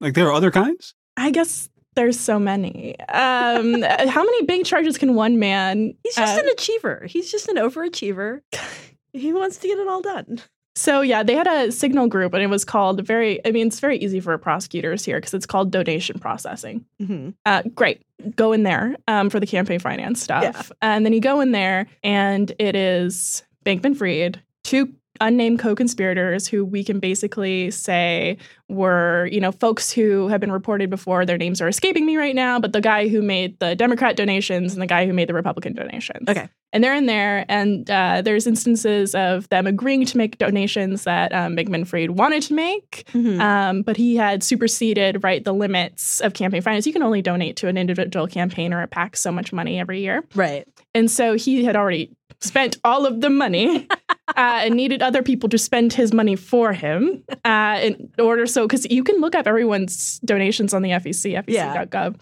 [0.00, 0.94] Like there are other kinds?
[1.16, 2.98] I guess there's so many.
[3.00, 5.94] Um, how many bank charges can one man?
[6.02, 7.04] He's just uh, an achiever.
[7.06, 8.40] He's just an overachiever.
[9.12, 10.40] he wants to get it all done.
[10.74, 13.44] So yeah, they had a signal group, and it was called very.
[13.46, 16.84] I mean, it's very easy for prosecutors here because it's called donation processing.
[17.00, 17.30] Mm-hmm.
[17.44, 18.02] Uh, great,
[18.36, 21.86] go in there um, for the campaign finance stuff, and then you go in there,
[22.02, 28.36] and it is Bankman Fried, two unnamed co-conspirators who we can basically say
[28.68, 31.24] were, you know, folks who have been reported before.
[31.24, 34.72] Their names are escaping me right now, but the guy who made the Democrat donations
[34.72, 36.28] and the guy who made the Republican donations.
[36.28, 36.48] Okay.
[36.74, 41.30] And they're in there, and uh, there's instances of them agreeing to make donations that
[41.34, 43.40] um, Bankman Fried wanted to make, Mhm.
[43.40, 46.86] um, but he had superseded right the limits of campaign finance.
[46.86, 50.00] You can only donate to an individual campaign or a PAC so much money every
[50.00, 50.24] year.
[50.34, 50.66] right.
[50.94, 52.10] And so he had already
[52.40, 53.86] spent all of the money
[54.36, 58.46] uh, and needed other people to spend his money for him uh, in order.
[58.46, 61.74] So, because you can look up everyone's donations on the FEC, Yeah.
[61.86, 62.16] FEC.gov.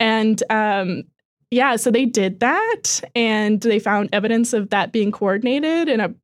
[0.00, 1.04] And um,
[1.54, 5.88] yeah, so they did that and they found evidence of that being coordinated.
[5.88, 6.14] And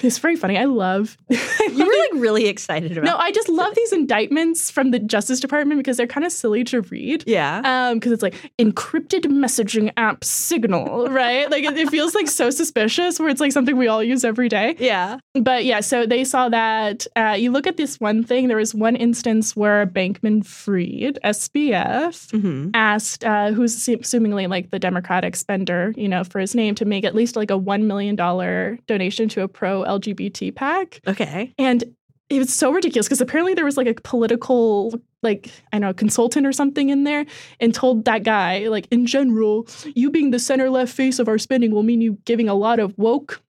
[0.00, 0.58] it's very funny.
[0.64, 1.16] I love.
[1.28, 3.04] You were like really excited about.
[3.04, 6.64] no, I just love these indictments from the Justice Department because they're kind of silly
[6.64, 7.24] to read.
[7.26, 7.62] Yeah.
[7.64, 11.50] Um, because it's like encrypted messaging app signal, right?
[11.50, 14.48] Like it, it feels like so suspicious where it's like something we all use every
[14.48, 14.76] day.
[14.78, 15.18] yeah.
[15.34, 17.06] But yeah, so they saw that.
[17.16, 22.30] Uh, you look at this one thing, there was one instance where Bankman Fried, SBF,
[22.30, 26.84] hmm asked uh, who's assumingly like the Democratic spender, you know, for his name to
[26.84, 31.00] make at least like a $1 million donation to a pro LGBT PAC.
[31.06, 31.54] Okay.
[31.58, 31.84] And
[32.28, 36.44] it was so ridiculous because apparently there was like a political, like, I know, consultant
[36.44, 37.24] or something in there
[37.60, 41.38] and told that guy, like, in general, you being the center left face of our
[41.38, 43.40] spending will mean you giving a lot of woke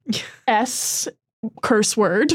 [0.48, 1.08] S
[1.62, 2.34] curse word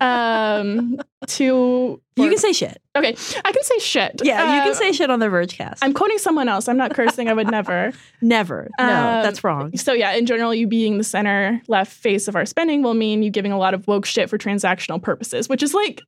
[0.00, 2.00] um, to.
[2.16, 2.82] You can say shit.
[2.96, 3.08] Okay,
[3.44, 4.20] I can say shit.
[4.22, 5.78] Yeah, you Uh, can say shit on the Vergecast.
[5.80, 6.68] I'm quoting someone else.
[6.68, 7.28] I'm not cursing.
[7.28, 7.92] I would never.
[8.20, 8.68] never.
[8.78, 9.74] No, Um, that's wrong.
[9.76, 13.22] So yeah, in general, you being the center left face of our spending will mean
[13.22, 16.02] you giving a lot of woke shit for transactional purposes, which is like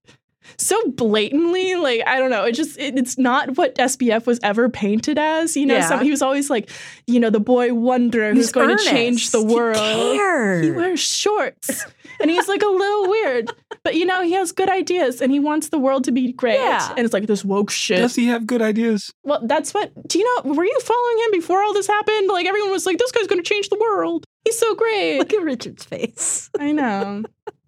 [0.59, 2.45] so blatantly like I don't know.
[2.45, 5.57] It just it, it's not what SBF was ever painted as.
[5.57, 5.89] You know, Yeah.
[5.89, 6.71] some, he was always like,
[7.07, 8.85] you know, the boy wonder who's He's going earnest.
[8.87, 9.77] to change the He world.
[9.77, 10.65] cared.
[10.65, 11.85] He wears shorts.
[12.21, 13.51] And he's like a little weird,
[13.83, 16.55] but you know he has good ideas, and he wants the world to be great.
[16.61, 16.91] Yeah.
[16.97, 17.99] And it's like this woke shit.
[17.99, 19.13] Does he have good ideas?
[19.25, 19.91] Well, that's what.
[20.09, 20.53] Do you know?
[20.53, 22.29] Were you following him before all this happened?
[22.29, 24.25] Like everyone was like, "This guy's going to change the world.
[24.45, 26.49] He's so great." Look at Richard's face.
[26.61, 27.25] I know.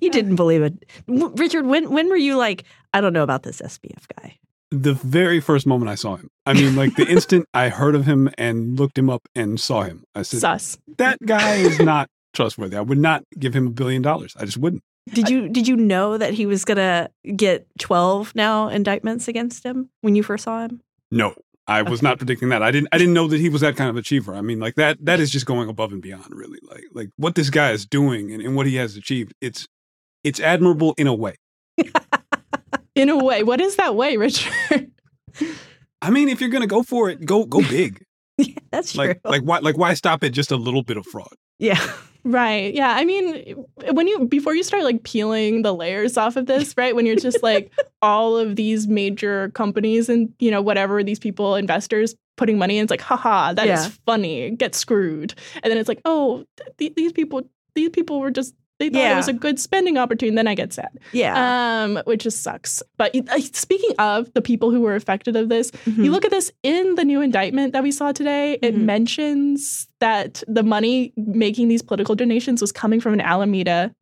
[0.00, 0.74] You didn't believe it,
[1.06, 1.66] Richard.
[1.66, 4.38] When when were you like, I don't know about this SBF guy?
[4.70, 6.28] The very first moment I saw him.
[6.46, 9.82] I mean, like the instant I heard of him and looked him up and saw
[9.82, 10.78] him, I said, Sus.
[10.98, 12.76] that guy is not trustworthy.
[12.76, 14.34] I would not give him a billion dollars.
[14.38, 14.82] I just wouldn't.
[15.12, 19.90] Did you did you know that he was gonna get twelve now indictments against him
[20.00, 20.80] when you first saw him?
[21.10, 21.34] No,
[21.66, 22.62] I was not predicting that.
[22.62, 22.88] I didn't.
[22.92, 24.34] I didn't know that he was that kind of achiever.
[24.34, 24.98] I mean, like that.
[25.04, 26.58] That is just going above and beyond, really.
[26.62, 29.32] Like, like what this guy is doing and, and what he has achieved.
[29.40, 29.66] It's,
[30.22, 31.36] it's admirable in a way.
[32.94, 34.52] In a way, what is that way, Richard?
[36.00, 38.04] I mean, if you're gonna go for it, go go big.
[38.36, 39.04] Yeah, that's true.
[39.04, 41.32] Like, like why, like why stop at just a little bit of fraud?
[41.60, 41.80] yeah,
[42.24, 42.74] right.
[42.74, 42.90] Yeah.
[42.90, 46.94] I mean, when you before you start like peeling the layers off of this, right?
[46.94, 47.72] When you're just like
[48.02, 52.82] all of these major companies and you know whatever these people investors putting money in,
[52.84, 53.92] it's like, haha, that is Yeah.
[54.06, 54.50] funny.
[54.50, 55.34] Get screwed.
[55.62, 56.44] And then it's like, oh,
[56.78, 57.42] th- these people,
[57.74, 58.54] these people were just.
[58.80, 60.34] They thought it was a good spending opportunity.
[60.34, 60.98] Then I get sad.
[61.12, 61.84] yeah.
[61.84, 62.82] um, which just sucks.
[62.96, 66.04] But uh, speaking of the people who were affected of this, Mhm.
[66.04, 68.58] you look at this in the new indictment that we saw today.
[68.62, 68.80] It Mhm.
[68.84, 73.94] mentions that the money making these political donations was coming from an Alameda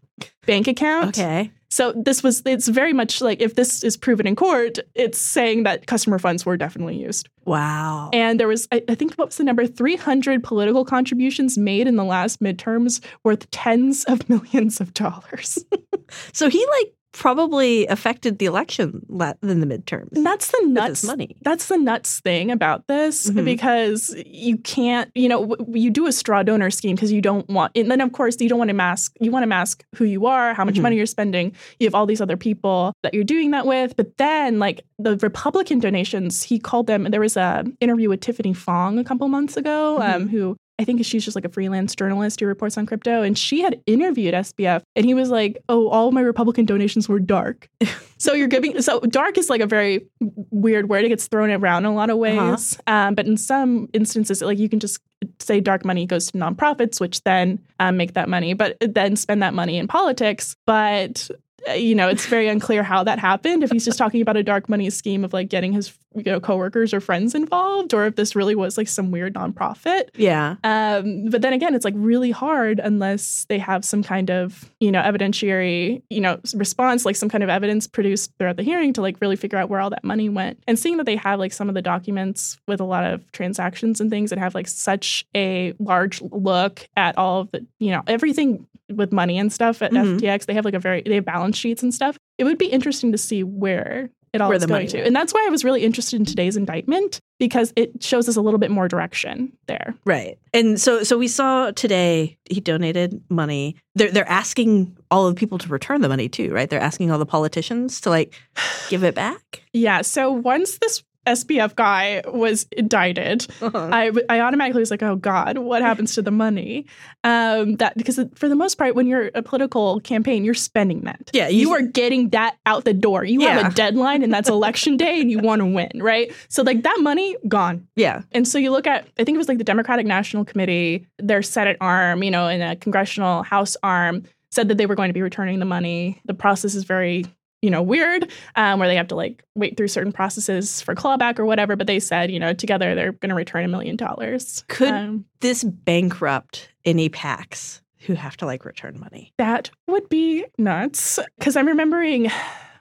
[0.46, 1.18] bank account.
[1.18, 1.50] okay.
[1.72, 5.62] So this was it's very much like if this is proven in court, it's saying
[5.62, 7.30] that customer funds were definitely used.
[7.46, 8.10] Wow.
[8.12, 9.66] And there was, I, I think, what was the number?
[9.66, 15.64] 300 political contributions made in the last midterms worth tens of millions of dollars.
[16.34, 20.08] so he like probably affected the election la- in the midterms.
[20.16, 21.36] And that's the nuts money.
[21.42, 23.44] That's the nuts thing about this Mhm.
[23.44, 27.48] because you can't, you know, w- you do a straw donor scheme because you don't
[27.48, 30.04] want, and then of course you don't want to mask, you want to mask who
[30.04, 30.82] you are, how much Mhm.
[30.82, 31.52] money you're spending.
[31.78, 35.16] You have all these other people that you're doing that with, but then like the
[35.18, 37.04] Republican donations, he called them.
[37.10, 40.56] There was a interview with Tiffany Fong a couple months ago, um, who.
[40.82, 43.22] I think she's just like a freelance journalist who reports on crypto.
[43.22, 47.20] And she had interviewed SBF and he was like, Oh, all my Republican donations were
[47.20, 47.68] dark.
[48.18, 50.04] so you're giving, so dark is like a very
[50.50, 51.04] weird word.
[51.04, 52.78] It gets thrown around in a lot of ways.
[52.88, 53.08] Uh-huh.
[53.08, 55.00] Um, but in some instances, like you can just
[55.38, 59.40] say dark money goes to nonprofits, which then um, make that money, but then spend
[59.44, 60.56] that money in politics.
[60.66, 61.30] But
[61.68, 63.62] uh, you know, it's very unclear how that happened.
[63.62, 66.40] If he's just talking about a dark money scheme of like getting his you know
[66.40, 70.08] coworkers or friends involved, or if this really was like some weird nonprofit.
[70.14, 70.56] Yeah.
[70.64, 74.90] Um, but then again, it's like really hard unless they have some kind of, you
[74.92, 79.00] know, evidentiary, you know, response, like some kind of evidence produced throughout the hearing to
[79.02, 80.62] like really figure out where all that money went.
[80.66, 84.00] And seeing that they have like some of the documents with a lot of transactions
[84.00, 88.02] and things that have like such a large look at all of the, you know,
[88.06, 90.16] everything with money and stuff at Mhm.
[90.18, 90.46] FTX.
[90.46, 92.18] They have like a very they have balance sheets and stuff.
[92.38, 95.04] It would be interesting to see where it all Where the going money to.
[95.04, 98.40] And that's why I was really interested in today's indictment because it shows us a
[98.40, 99.94] little bit more direction there.
[100.04, 100.38] Right.
[100.54, 103.76] And so so we saw today he donated money.
[103.94, 106.68] They're they're asking all of the people to return the money too, right?
[106.68, 108.34] They're asking all the politicians to like
[108.88, 109.62] give it back.
[109.72, 110.02] Yeah.
[110.02, 113.88] So once this SBF guy was indicted, Uh-huh.
[113.92, 116.86] I, I automatically was like, oh God, what happens to the money?
[117.24, 121.30] Um, that because for the most part, when you're a political campaign, you're spending that.
[121.32, 123.24] Yeah, you, you- are getting that out the door.
[123.24, 123.58] You Yeah.
[123.62, 126.32] have a deadline, and that's election day, and you want to win, right?
[126.48, 127.86] So like that money gone.
[127.96, 128.22] Yeah.
[128.32, 131.42] And so you look at, I think it was like the Democratic National Committee, their
[131.42, 135.14] Senate arm, you know, and a congressional House arm said that they were going to
[135.14, 136.20] be returning the money.
[136.26, 137.24] The process is very,
[137.62, 141.38] you know, weird, um, where they have to like wait through certain processes for clawback
[141.38, 141.76] or whatever.
[141.76, 144.64] But they said, you know, together they're going to return a million dollars.
[144.68, 149.32] Could Um, this bankrupt any PACs who have to like return money?
[149.38, 151.18] that would be nuts.
[151.38, 152.30] Because I'm remembering,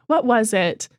[0.08, 0.90] what was it?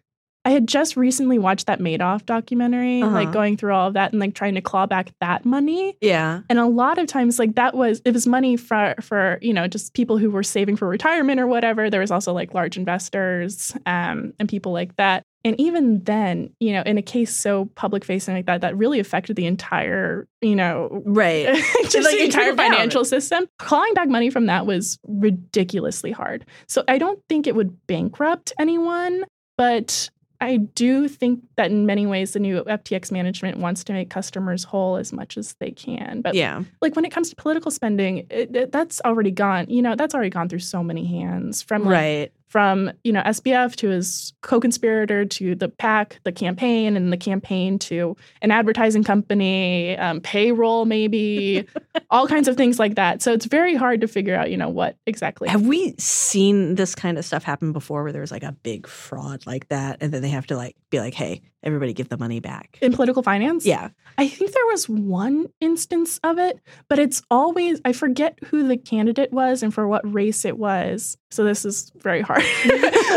[0.44, 3.12] I had just recently watched that Madoff documentary, Uh-huh.
[3.14, 5.96] like going through all of that and like trying to claw back that money.
[6.00, 6.40] Yeah.
[6.50, 9.68] And a lot of times, like that was it was money for for you know
[9.68, 11.88] just people who were saving for retirement or whatever.
[11.90, 15.22] There was also like large investors um, and people like that.
[15.44, 19.00] And even then, you know, in a case so public facing like that, that really
[19.00, 21.46] affected the entire, you know, Right.
[21.82, 23.46] just Like, the entire financial system.
[23.58, 26.44] Clawing back money from that was ridiculously hard.
[26.68, 29.24] So I don't think it would bankrupt anyone,
[29.58, 30.10] but
[30.42, 34.64] I do think that in many ways the new FTX management wants to make customers
[34.64, 36.20] whole as much as they can.
[36.20, 36.62] But Yeah.
[36.80, 39.66] like when it comes to political spending, it, it- that's already gone.
[39.68, 42.32] You know, that's already gone through so many hands from like, Right.
[42.52, 47.78] From you know SBF to his co-conspirator to the PAC, the campaign, and the campaign
[47.78, 51.66] to an advertising company, um, payroll, maybe
[52.10, 53.22] all kinds of things like that.
[53.22, 55.48] So it's very hard to figure out, you know, what exactly.
[55.48, 59.46] Have we seen this kind of stuff happen before where there's like a big fraud
[59.46, 62.40] like that and then they have to like be like, hey, everybody give the money
[62.40, 62.78] back?
[62.80, 63.90] in political finance, Yeah.
[64.18, 68.76] I think there was one instance of it, but it's always I forget who the
[68.76, 71.16] candidate was and for what race it was.
[71.30, 72.42] So this is very hard.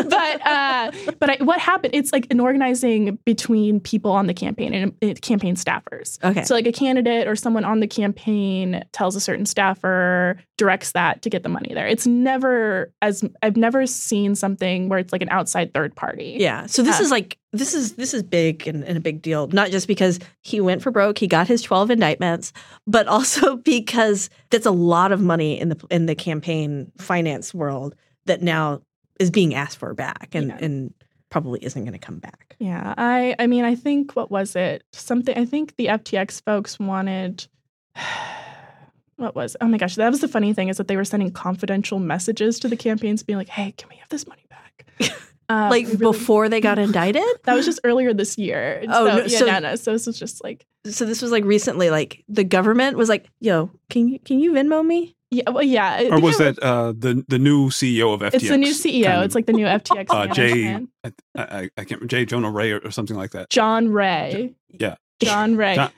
[0.09, 1.93] but uh, but I, what happened?
[1.95, 6.23] It's like an organizing between people on the campaign and uh, campaign staffers.
[6.23, 6.43] Okay.
[6.45, 11.21] So like a candidate or someone on the campaign tells a certain staffer directs that
[11.23, 11.87] to get the money there.
[11.87, 16.37] It's never as I've never seen something where it's like an outside third party.
[16.39, 16.67] Yeah.
[16.67, 19.47] So this Uh, is like this is this is big and, and a big deal,
[19.47, 22.53] not just because he went for broke, he got his 12 indictments,
[22.87, 27.95] but also because that's a lot of money in the in the campaign finance world
[28.25, 28.81] that now
[29.19, 30.57] is being asked for back and Yeah.
[30.61, 30.93] and
[31.29, 32.55] probably isn't going to come back.
[32.59, 34.83] Yeah, I I mean I think what was it?
[34.93, 37.47] Something I think the FTX folks wanted
[39.17, 41.31] what was oh my gosh, that was the funny thing is that they were sending
[41.31, 44.85] confidential messages to the campaigns being like, "Hey, can we have this money back?"
[45.49, 47.23] Uh, like really- before they got indicted?
[47.43, 48.83] that was just earlier this year.
[48.87, 49.75] Oh, so, no, yeah, so- no, no.
[49.75, 53.29] So this was just like So this was like recently like the government was like,
[53.39, 56.07] "Yo, can you can you Venmo me?" yeah, well, yeah.
[56.11, 58.33] Or was that uh, the the new CEO of FTX?
[58.35, 59.03] It's the new CEO.
[59.05, 60.79] kind of, it's like the new FTX uh, Jay.
[61.03, 63.49] I, I, I can't Jay Jonah Ray or, or something like that.
[63.49, 64.53] John Ray.
[64.69, 64.95] Yeah.
[65.21, 65.75] John Ray.
[65.75, 65.91] John-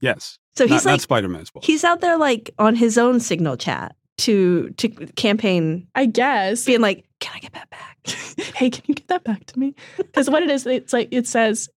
[0.00, 0.38] Yes.
[0.56, 1.64] So he's not like Spider Man's fault.
[1.64, 6.64] he's out there like on his own signal chat to to campaign I guess.
[6.64, 7.98] being like, "Can I get that back?"
[8.54, 9.74] hey, can you get that back to me?
[9.96, 11.68] Because what it is, it's like it says.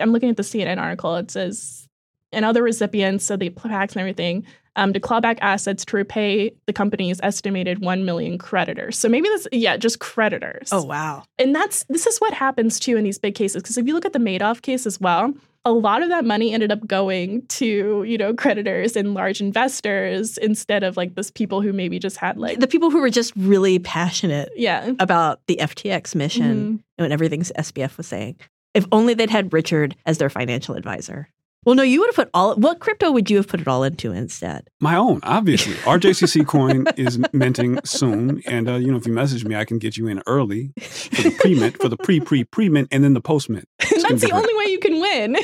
[0.00, 1.16] I'm looking at the CNN article.
[1.16, 1.88] It says,
[2.32, 6.52] and other recipients, so the PACs and everything, um, to claw back assets to repay
[6.66, 8.98] the company's estimated one million creditors.
[8.98, 10.70] So maybe this, yeah, just creditors.
[10.72, 11.24] Oh wow.
[11.38, 13.62] and that's this is what happens too in these big cases.
[13.62, 15.34] Because if you look at the Madoff case as well,
[15.64, 20.36] a lot of that money ended up going to you know creditors and large investors
[20.38, 23.32] instead of like those people who maybe just had like the people who were just
[23.36, 24.92] really passionate yeah.
[24.98, 27.04] about the FTX mission Mhm.
[27.04, 28.36] and everything SBF was saying.
[28.74, 31.28] If only they'd had Richard as their financial advisor.
[31.64, 32.54] Well, no, you would have put all.
[32.56, 34.68] What crypto would you have put it all into instead?
[34.80, 35.74] My own, obviously.
[35.84, 39.78] RJCC coin is minting soon, and uh, you know if you message me, I can
[39.78, 43.02] get you in early for the pre mint, for the pre pre pre mint, and
[43.02, 43.66] then the post mint.
[43.78, 45.36] That's the only way you can win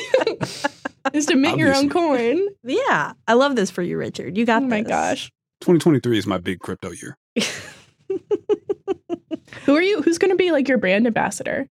[1.13, 2.39] is to mint your own coin.
[2.63, 4.37] Yeah, I love this for you, Richard.
[4.37, 4.89] You got Oh my this.
[4.89, 5.31] gosh.
[5.61, 7.17] 2023 is my big crypto year.
[9.65, 10.01] Who are you?
[10.01, 11.67] Who's going to be like your brand ambassador?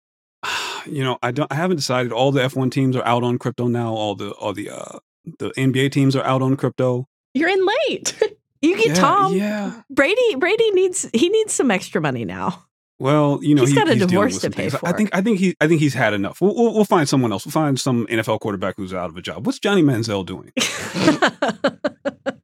[0.89, 1.51] You know, I don't.
[1.51, 2.11] I haven't decided.
[2.11, 3.93] All the F1 teams are out on crypto now.
[3.93, 4.99] All the all the uh
[5.39, 7.07] the NBA teams are out on crypto.
[7.33, 8.17] You're in late.
[8.59, 9.35] You get Yeah, Tom.
[9.35, 9.81] yeah.
[9.91, 10.35] Brady.
[10.35, 11.07] Brady needs.
[11.13, 12.63] He needs some extra money now.
[12.97, 14.81] Well, you know, He's he- got a dealing divorce to pay things.
[14.83, 16.41] I think I think he I think he's had enough.
[16.41, 17.45] We'll, we'll, we'll find someone else.
[17.45, 19.45] We'll find some NFL quarterback who's out of a job.
[19.45, 20.51] What's Johnny Manziel doing?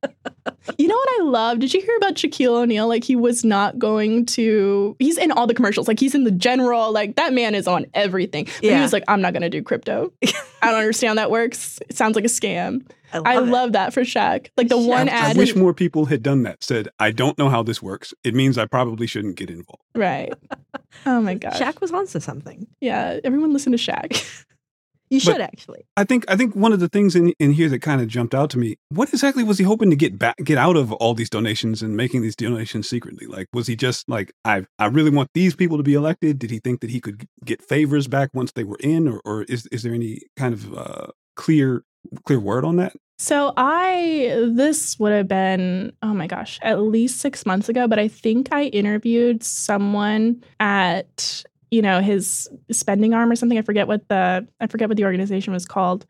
[0.78, 1.60] You know what I love.
[1.60, 2.88] Did you hear about Shaquille O'Neal?
[2.88, 4.96] Like he was not going to.
[5.00, 5.88] He's in all the commercials.
[5.88, 6.92] Like he's in the general.
[6.92, 8.46] Like that man is on everything.
[8.46, 8.76] But Yeah.
[8.78, 10.14] he was like, I'm not going to do crypto.
[10.62, 11.80] I don't understand how that works.
[11.90, 12.86] It sounds like a scam.
[13.14, 14.48] I love, love, that for Shaq.
[14.58, 15.36] Like the one ad.
[15.36, 16.64] I wish more people had done that.
[16.64, 18.12] Said, I don't know how this works.
[18.24, 19.84] It means I probably shouldn't get involved.
[19.94, 20.34] right.
[21.06, 21.60] Oh my gosh.
[21.60, 22.66] Shaq was onto something.
[22.82, 23.20] Yeah.
[23.24, 24.46] Everyone listen to Shaq.
[25.14, 25.86] You But- should actually.
[25.96, 28.34] I think I think one of the things in, in here that kind of jumped
[28.34, 31.14] out to me, what exactly was he hoping to get back get out of all
[31.14, 33.28] these donations and making these donations secretly?
[33.28, 36.40] Like was he just like I I really want these people to be elected?
[36.40, 39.44] Did he think that he could get favors back once they were in or or
[39.44, 41.84] is is there any kind of uh clear
[42.26, 42.94] clear word on that?
[43.20, 48.00] So I this would have been oh my gosh at least six months ago, but
[48.00, 51.44] I think I interviewed someone at
[51.74, 53.58] you know his spending arm or something.
[53.58, 56.06] I forget what the I forget what the organization was called,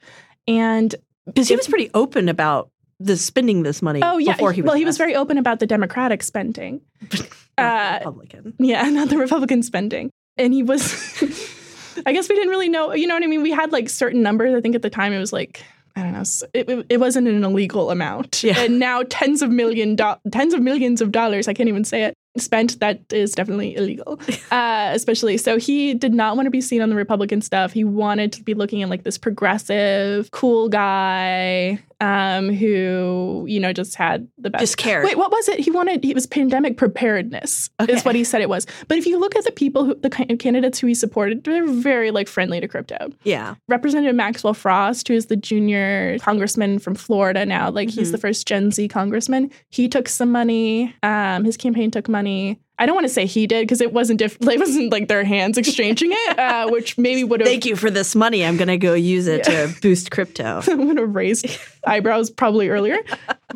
[0.47, 0.93] and
[1.25, 4.01] Because he was pretty open about the spending this money.
[4.03, 6.81] oh yeah, before he was well he was very open about the Democratic spending.
[7.55, 8.55] Uh, Republican.
[8.57, 10.09] Yeah, not the Republican spending.
[10.37, 10.81] And he was,
[12.05, 13.43] I guess we didn't really know, you know what I mean?
[13.43, 14.55] We had like certain numbers.
[14.55, 15.63] I think at the time it was like,
[15.95, 16.23] I don't know,
[16.55, 18.43] it, it, it wasn't an illegal amount.
[18.43, 18.57] Yeah.
[18.57, 22.05] And now tens of million, do- tens of millions of dollars, I can't even say
[22.05, 24.19] it, spent that is definitely illegal,
[24.51, 25.37] uh, especially.
[25.37, 27.73] So he did not want to be seen on the Republican stuff.
[27.73, 33.71] He wanted to be looking at like this progressive, cool guy um, who, you know,
[33.71, 34.61] just had the best.
[34.61, 35.05] Just cared.
[35.05, 35.59] Wait, what was it?
[35.59, 37.93] He wanted, it was pandemic preparedness, Okay.
[37.93, 38.65] is what he said it was.
[38.87, 42.11] But if you look at the people, who, the candidates who he supported, they're very
[42.11, 43.09] like friendly to crypto.
[43.23, 43.55] Yeah.
[43.69, 48.13] Representative Maxwell Frost, who is the junior congressman from Florida now, like he's Mhm.
[48.13, 49.49] the first Gen Z congressman.
[49.69, 50.93] He took some money.
[51.03, 52.59] Um, his campaign took money money.
[52.79, 55.23] I don't want to say he did because it wasn't diff- it wasn't like their
[55.23, 57.47] hands exchanging it, uh, which maybe would have.
[57.47, 58.43] Thank you for this money.
[58.43, 59.67] I'm going to go use it Yeah.
[59.67, 60.61] to boost crypto.
[60.67, 61.45] I would have raised
[61.85, 62.97] eyebrows probably earlier.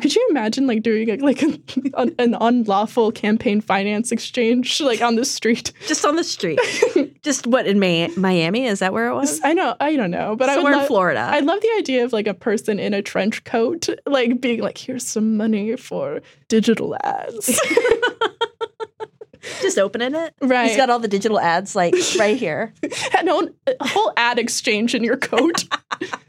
[0.00, 1.60] Could you imagine like doing like an,
[2.18, 5.72] an unlawful campaign finance exchange like on the street?
[5.88, 6.60] Just on the street.
[7.24, 8.66] Just what in Mi- Miami?
[8.66, 9.40] Is that where it was?
[9.42, 11.20] I know, I don't know, but I would Somewhere in Florida.
[11.20, 14.78] I love the idea of like a person in a trench coat, like being like,
[14.78, 17.60] "Here's some money for digital ads."
[19.60, 20.34] Just opening it.
[20.40, 20.68] Right.
[20.68, 22.72] He's got all the digital ads like right here.
[23.18, 25.64] and a whole ad exchange in your coat.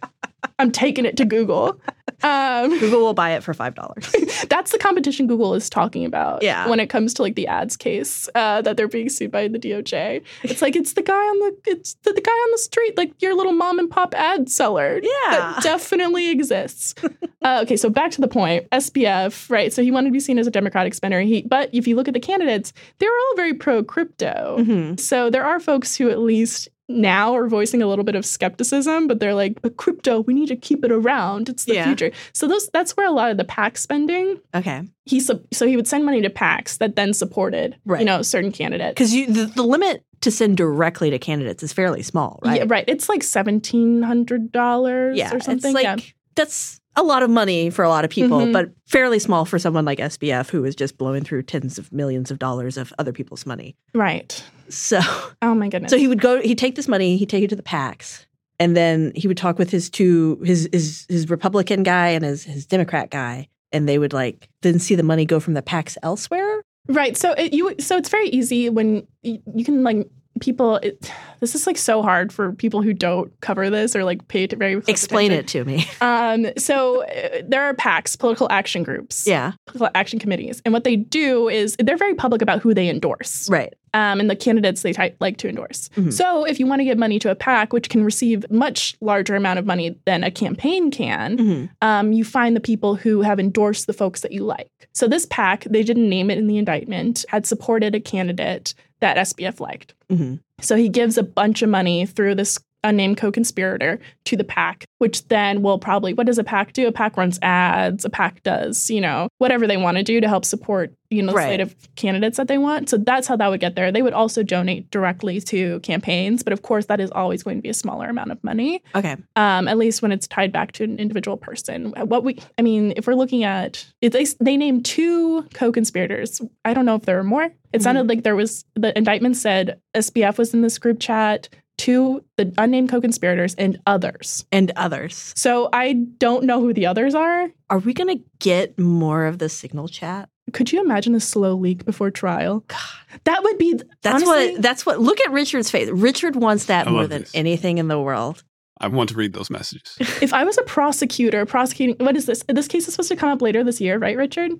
[0.59, 1.79] I'm taking it to Google.
[2.21, 4.13] Um, Google will buy it for five dollars.
[4.49, 6.43] that's the competition Google is talking about.
[6.43, 6.67] Yeah.
[6.67, 9.57] When it comes to like the ads case uh, that they're being sued by the
[9.57, 12.97] DOJ, it's like it's the guy on the it's the, the guy on the street,
[12.97, 14.99] like your little mom and pop ad seller.
[15.01, 15.09] Yeah.
[15.31, 16.93] That definitely exists.
[17.41, 18.69] uh, okay, so back to the point.
[18.71, 19.71] SBF, right?
[19.71, 21.21] So he wanted to be seen as a Democratic spender.
[21.21, 24.57] He, but if you look at the candidates, they're all very pro crypto.
[24.59, 24.99] Mhm.
[24.99, 29.07] So there are folks who at least now are voicing a little bit of skepticism,
[29.07, 31.47] but they're like, but crypto, we need to keep it around.
[31.47, 31.85] It's the Yeah.
[31.85, 32.11] future.
[32.33, 34.39] So those that's where a lot of the PAC spending.
[34.55, 34.81] Okay.
[35.05, 37.99] He so he would send money to PACs that then supported Right.
[37.99, 38.95] you know certain candidates.
[38.95, 42.57] Because you the, the limit to send directly to candidates is fairly small, right?
[42.61, 42.83] Yeah, right.
[42.87, 45.69] It's like seventeen hundred dollars Yeah, or something.
[45.69, 45.95] It's like yeah.
[46.35, 48.53] that's a lot of money for a lot of people, Mhm.
[48.53, 52.29] but fairly small for someone like SBF who is just blowing through tens of millions
[52.31, 53.75] of dollars of other people's money.
[53.93, 54.43] Right.
[54.69, 54.99] So,
[55.41, 55.91] Oh my goodness.
[55.91, 56.41] so he would go.
[56.41, 57.17] He'd take this money.
[57.17, 58.25] He'd take it to the PACs,
[58.59, 62.43] and then he would talk with his two his his his Republican guy and his
[62.43, 65.97] his Democrat guy, and they would like then see the money go from the PACs
[66.03, 66.61] elsewhere.
[66.87, 67.15] Right.
[67.17, 70.07] So it, you so it's very easy when you, you can like
[70.39, 70.77] people.
[70.77, 74.45] It, this is like so hard for people who don't cover this or like pay
[74.47, 75.61] very Explain attention.
[75.61, 75.87] it to me.
[76.01, 76.47] Um.
[76.57, 79.25] So uh, there are PACs, political action groups.
[79.27, 79.53] yeah.
[79.67, 83.49] Political action committees, and what they do is they're very public about who they endorse.
[83.49, 83.73] Right.
[83.95, 85.89] um, and the candidates they like to endorse.
[85.95, 86.13] Mhm.
[86.13, 89.35] So if you want to give money to a PAC, which can receive much larger
[89.35, 91.69] amount of money than a campaign can, Mhm.
[91.81, 94.69] um, you find the people who have endorsed the folks that you like.
[94.93, 99.17] So this PAC, they didn't name it in the indictment, had supported a candidate that
[99.17, 99.93] SBF liked.
[100.11, 100.39] Mhm.
[100.61, 105.25] So he gives a bunch of money through this unnamed co-conspirator to the pack which
[105.29, 106.85] then will probably what does a pack do?
[106.87, 108.03] A pack runs ads.
[108.03, 111.31] A pack does you know whatever they want to do to help support you know
[111.31, 111.45] the Right.
[111.45, 112.89] slate of candidates that they want.
[112.89, 113.91] So that's how that would get there.
[113.91, 117.61] They would also donate directly to campaigns, but of course that is always going to
[117.61, 119.15] be a smaller amount of money Okay.
[119.37, 121.93] um, at least when it's tied back to an individual person.
[121.97, 126.41] What we, I mean, if we're looking at, they they named two co-conspirators.
[126.65, 127.49] I don't know if there were more.
[127.71, 131.49] It sounded like there was the indictment said SBF was in this group chat,
[131.79, 134.45] two the unnamed co-conspirators, and others.
[134.51, 135.33] And others.
[135.35, 137.49] So I don't know who the others are.
[137.69, 140.29] Are we going to get more of the signal chat?
[140.53, 142.63] Could you imagine a slow leak before trial?
[142.67, 142.79] God,
[143.23, 144.61] that would be That's honestly, what.
[144.61, 144.99] That's what.
[144.99, 145.89] Look at Richard's face.
[145.89, 147.31] Richard wants that I more than this.
[147.33, 148.43] anything in the world.
[148.81, 149.97] I want to read those messages.
[150.21, 152.03] if I was a prosecutor prosecuting.
[152.03, 152.43] What is this?
[152.47, 154.51] This case is supposed to come up later this year, right, Richard?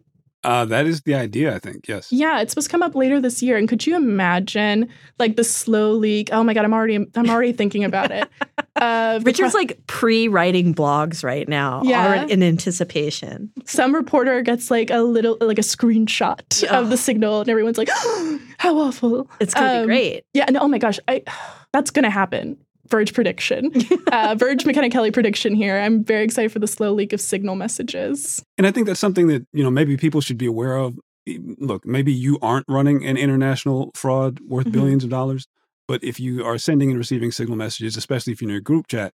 [0.44, 1.88] Uh, that is the idea, I think.
[1.88, 2.12] Yes.
[2.12, 3.58] Yeah, it's supposed to come up later this year.
[3.58, 4.88] And could you imagine
[5.20, 6.30] like the slow leak?
[6.32, 8.28] Oh my god, I'm already I'm already thinking about it.
[8.76, 12.26] Uh, Richard's like pre-writing blogs right now, Yeah.
[12.28, 13.52] in anticipation.
[13.66, 17.90] some reporter gets like a little like a screenshot of the signal, and everyone's like,
[18.58, 20.24] "How awful!" It's gonna be Um, great.
[20.34, 21.24] Yeah, and oh my gosh, I
[21.74, 22.56] that's gonna happen.
[22.90, 23.72] Verge prediction,
[24.12, 25.78] uh, Verge Makena Kelly prediction here.
[25.80, 28.44] I'm very excited for the slow leak of signal messages.
[28.58, 30.98] And I think that's something that, you know, maybe people should be aware of.
[31.28, 34.72] Look, maybe you aren't running an international fraud worth Mhm.
[34.72, 35.48] billions of dollars,
[35.88, 38.88] but if you are sending and receiving signal messages, especially if you're in a group
[38.88, 39.14] chat,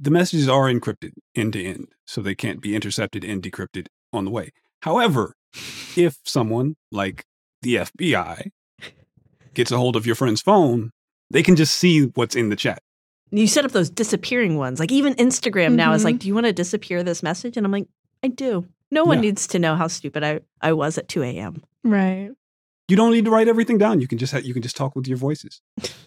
[0.00, 4.24] the messages are encrypted end to end, so they can't be intercepted and decrypted on
[4.24, 4.50] the way.
[4.80, 5.34] However,
[5.96, 7.24] if someone like
[7.60, 8.50] the FBI
[9.54, 10.90] gets a hold of your friend's phone,
[11.30, 12.82] they can just see what's in the chat.
[13.34, 14.78] You set up those disappearing ones.
[14.78, 17.72] Like even Instagram now is like, "Do you want to disappear this message?" And I'm
[17.72, 17.88] like,
[18.22, 19.22] "I do." No one Yeah.
[19.22, 21.62] needs to know how stupid I, I was at 2 a.m.
[21.82, 22.30] Right.
[22.88, 24.00] You don't need to write everything down.
[24.02, 25.62] You can just ha- you can just talk with your voices,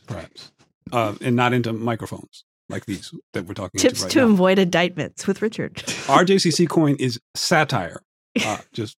[0.05, 0.51] perhaps,
[0.91, 4.26] uh, and not into microphones like these that we're talking Tips right to now.
[4.28, 5.76] avoid indictments with Richard.
[6.07, 8.03] RJCC coin is satire.
[8.43, 8.97] Uh, just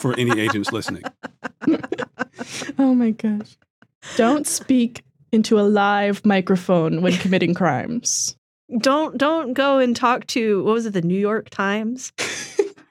[0.00, 1.02] for any agents listening.
[2.78, 3.56] Oh my gosh.
[4.16, 5.02] Don't speak
[5.32, 8.36] into a live microphone when committing crimes.
[8.78, 12.12] Don't don't go and talk to what was it, the New York Times?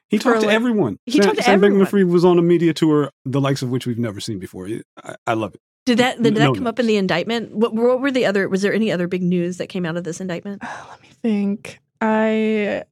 [0.10, 1.00] He talked to like- everyone.
[1.08, 1.88] He Sam, talked to Sam everyone.
[1.88, 4.70] Bankman-Fried was on a media tour, the likes of which we've never seen before.
[5.04, 5.62] I, I love it.
[5.86, 7.54] Did that did that No come up in the indictment?
[7.54, 8.48] What, what were the other?
[8.48, 10.62] Was there any other big news that came out of this indictment?
[10.90, 11.80] Let me think.
[12.02, 12.84] I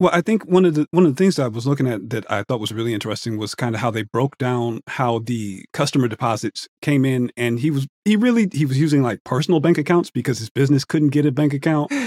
[0.00, 2.10] Well, I think one of the one of the things that I was looking at
[2.10, 5.64] that I thought was really interesting was kind of how they broke down how the
[5.72, 9.78] customer deposits came in, and he was he really he was using like personal bank
[9.78, 11.92] accounts because his business couldn't get a bank account.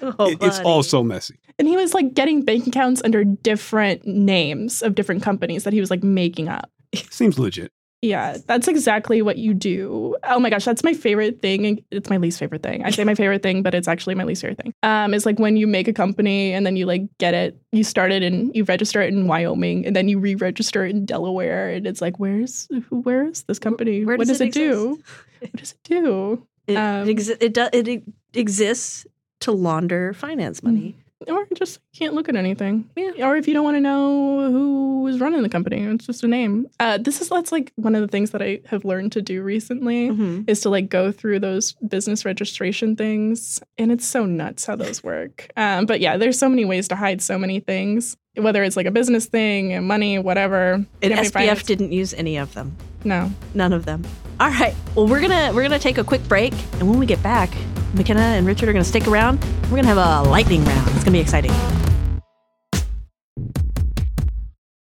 [0.00, 1.34] Oh, It- it's all so messy.
[1.58, 5.80] and he was like getting bank accounts under different names of different companies that he
[5.80, 6.70] was like making up.
[7.10, 7.72] Seems legit.
[8.00, 10.14] Yeah, that's exactly what you do.
[10.22, 11.66] Oh my gosh, that's my favorite thing.
[11.66, 12.84] and It's my least favorite thing.
[12.84, 14.72] I say my favorite thing, but it's actually my least favorite thing.
[14.84, 17.82] Um, is like when you make a company and then you like get it, you
[17.82, 21.70] start it and you register it in Wyoming, and then you re-register it in Delaware,
[21.70, 24.04] and it's like, where's where is this company?
[24.04, 25.02] Where what does does it it, do?
[25.40, 26.46] What does it do?
[26.68, 28.02] It, Um, it, exi- it, do, it
[28.34, 29.06] exists
[29.40, 30.94] to launder finance money.
[31.26, 32.88] Or just can't look at anything.
[32.94, 33.26] Yeah.
[33.28, 36.28] Or if you don't want to know who is running the company, it's just a
[36.28, 36.68] name.
[36.78, 39.42] Uh, this is that's like one of the things that I have learned to do
[39.42, 40.48] recently Mhm.
[40.48, 45.02] is to like go through those business registration things, and it's so nuts how those
[45.02, 45.48] work.
[45.56, 48.86] Um, but yeah, there's so many ways to hide so many things, whether it's like
[48.86, 50.84] a business thing, and money, whatever.
[51.02, 51.62] And SBF finance.
[51.64, 52.76] didn't use any of them.
[53.04, 53.32] no.
[53.54, 54.04] None of them.
[54.38, 54.74] All right.
[54.94, 57.50] Well, we're gonna we're gonna take a quick break, and when we get back,
[57.94, 59.42] Makena and Richard are gonna stick around.
[59.64, 60.88] We're gonna have a lightning round.
[60.88, 61.52] It's gonna be exciting.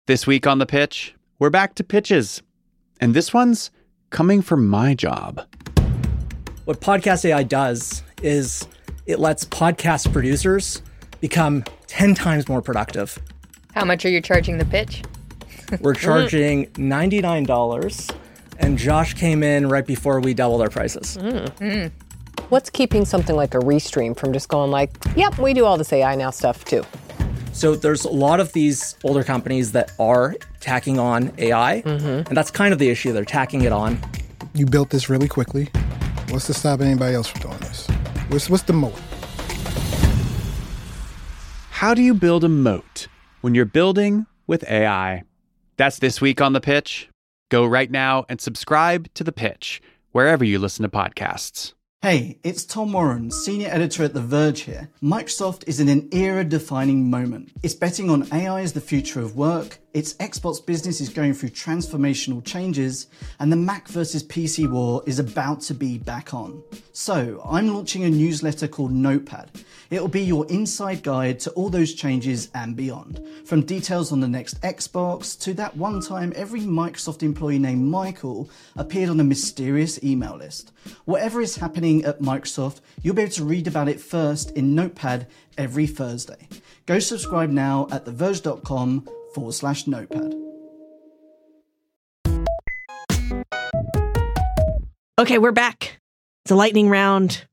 [0.07, 2.43] This week on the pitch, we're back to pitches.
[3.01, 3.71] And this one's
[4.11, 5.43] coming from my job.
[6.65, 8.67] What Podcast AI does is
[9.07, 10.81] it lets podcast producers
[11.21, 13.19] become 10 times more productive.
[13.75, 15.03] How much are you charging the pitch?
[15.81, 18.15] We're charging $99,
[18.59, 21.19] and Josh came in right before we doubled our prices.
[21.21, 21.51] Mm.
[21.59, 21.93] Mm.
[22.49, 25.93] What's keeping something like a Restream from just going like, yep, we do all this
[25.93, 26.85] AI now stuff too?
[27.53, 32.29] So there's a lot of these older companies that are tacking on AI, mm-hmm.
[32.29, 33.13] and that's kind of the issue.
[33.13, 33.99] They're tacking it on.
[34.53, 35.71] You built this really quickly.
[36.29, 37.87] What's to stop anybody else from doing this?
[38.29, 39.01] What's, what's the moat?
[41.71, 43.09] How do you build a moat
[43.41, 45.23] when you're building with AI?
[45.77, 47.09] That's this week on the pitch.
[47.49, 49.81] Go right now and subscribe to the pitch
[50.13, 51.75] wherever you listen to podcasts.
[52.03, 54.91] Hey, it's Tom Warren, senior editor at The Verge here.
[55.03, 57.53] Microsoft is in an era defining moment.
[57.63, 61.49] It's betting on AI as the future of work, its Xbox business is going through
[61.49, 63.07] transformational changes,
[63.41, 66.63] and the Mac versus PC war is about to be back on.
[66.93, 69.51] So, I'm launching a newsletter called Notepad.
[69.89, 73.27] It'll be your inside guide to all those changes and beyond.
[73.47, 78.51] From details on the next Xbox to that one time every Microsoft employee named Michael
[78.77, 80.73] appeared on a mysterious email list.
[81.07, 85.27] Whatever is happening at Microsoft, you'll be able to read about it first in Notepad
[85.57, 86.49] every Thursday.
[86.85, 90.35] Go subscribe now at theverge.com forward slash notepad.
[95.19, 96.01] Okay, we're back.
[96.45, 97.47] It's a lightning round.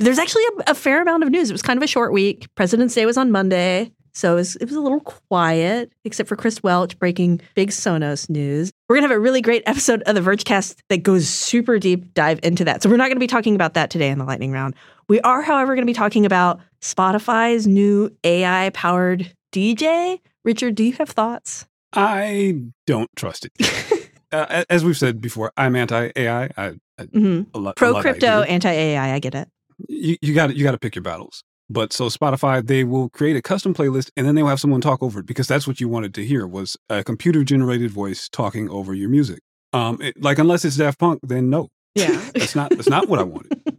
[0.00, 1.48] There's actually a, a fair amount of news.
[1.48, 2.48] It was kind of a short week.
[2.56, 6.34] President's Day was on Monday, so it was, it was a little quiet, except for
[6.34, 8.72] Chris Welch breaking big Sonos news.
[8.88, 12.40] We're gonna have a really great episode of the Vergecast that goes super deep dive
[12.42, 12.82] into that.
[12.82, 14.74] So we're not gonna be talking about that today in the lightning round.
[15.08, 20.18] We are, however, gonna be talking about Spotify's new AI powered DJ.
[20.44, 21.66] Richard, do you have thoughts?
[21.92, 24.10] I don't trust it.
[24.32, 26.44] uh, as we've said before, I'm anti AI.
[26.56, 27.46] I, I Mhm.
[27.54, 29.14] a lot, a Pro crypto, anti AI.
[29.14, 29.48] I get it.
[29.88, 31.42] you you got you got to pick your battles.
[31.72, 35.02] But so Spotify, they will create a custom playlist and then they'll have someone talk
[35.04, 38.68] over it because that's what you wanted to hear was a computer generated voice talking
[38.70, 39.38] over your music.
[39.72, 42.20] Um, it- like unless it's Daft Punk, then no, Yeah.
[42.34, 43.60] that's not that's not what I wanted.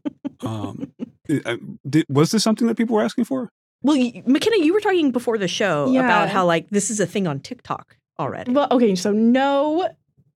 [0.43, 0.91] Um,
[1.29, 3.49] it- I- did, was this something that people were asking for?
[3.83, 6.01] Well, Makena, you were talking before the show Yeah.
[6.05, 8.51] about how like this is a thing on TikTok already.
[8.51, 9.89] Well, okay, so no.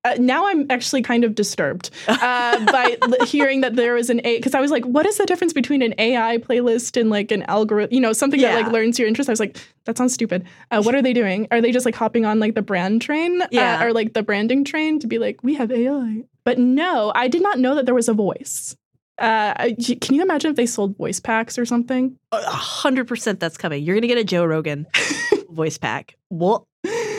[0.03, 4.21] Uh, now I'm actually kind of disturbed uh, by l- hearing that there was an
[4.23, 7.31] A because I was like, what is the difference between an AI playlist and like
[7.31, 7.91] an algorithm?
[7.91, 9.29] You know, something that like learns your interest.
[9.29, 10.43] I was like, that sounds stupid.
[10.69, 11.47] Uh, what are they doing?
[11.49, 13.79] Are they just like hopping on like the brand train Yeah.
[13.81, 16.21] uh, or like the branding train to be like, we have AI?
[16.43, 18.75] But no, I did not know that there was a voice.
[19.18, 19.53] Uh,
[20.01, 22.18] can you imagine if they sold voice packs or something?
[22.32, 23.84] A hundred percent, that's coming.
[23.84, 24.86] You're gonna get a Joe Rogan
[25.49, 26.16] voice pack.
[26.30, 26.68] Well,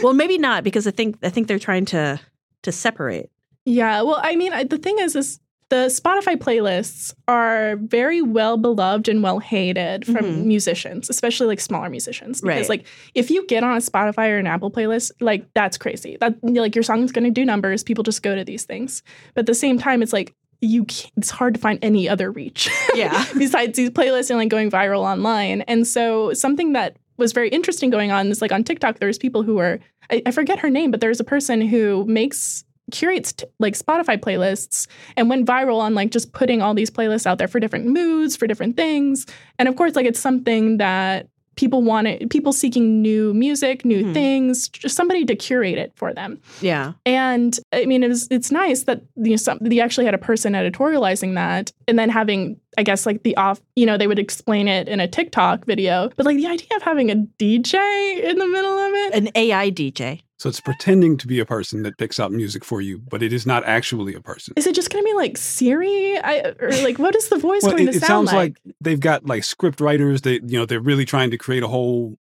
[0.02, 2.20] well, maybe not because I think I think they're trying to
[2.62, 3.30] to separate.
[3.64, 5.40] Yeah, well, I mean, I, the thing is, is
[5.70, 10.44] the Spotify playlists are very well beloved and well hated from Mhm.
[10.44, 12.40] musicians, especially like smaller musicians.
[12.40, 12.78] Because Right.
[12.78, 12.86] like
[13.16, 16.16] if you get on a Spotify or an Apple playlist, like that's crazy.
[16.20, 17.82] That like your song's going to do numbers.
[17.82, 19.02] People just go to these things.
[19.34, 22.30] But at the same time, it's like you can't, it's hard to find any other
[22.30, 22.70] reach.
[22.94, 23.26] Yeah.
[23.36, 25.60] besides these playlists and like going viral online.
[25.62, 29.42] And so something that was very interesting going on is like on TikTok, there's people
[29.42, 29.78] who are
[30.10, 34.16] I, I forget her name, but there's a person who makes curates t- like Spotify
[34.16, 34.86] playlists
[35.16, 38.36] and went viral on like just putting all these playlists out there for different moods,
[38.36, 39.26] for different things.
[39.58, 44.12] And of course, like it's something that people wanted people seeking new music, new Mhm.
[44.14, 46.38] things, just somebody to curate it for them.
[46.60, 46.92] Yeah.
[47.06, 50.18] And I mean, it was it's nice that you know some, you actually had a
[50.18, 54.18] person editorializing that, and then having I guess like the off, you know, they would
[54.18, 56.10] explain it in a TikTok video.
[56.16, 59.70] But like the idea of having a DJ in the middle of it, An AI
[59.70, 60.22] DJ.
[60.38, 63.32] So it's pretending to be a person that picks out music for you, but it
[63.32, 64.52] is not actually a person.
[64.56, 66.18] is it just going to be like Siri?
[66.18, 68.58] I, or like what is the voice Well, going it, to it sound sounds like
[68.80, 70.20] they've got like script writers.
[70.20, 72.18] They, you know, they're really trying to create a whole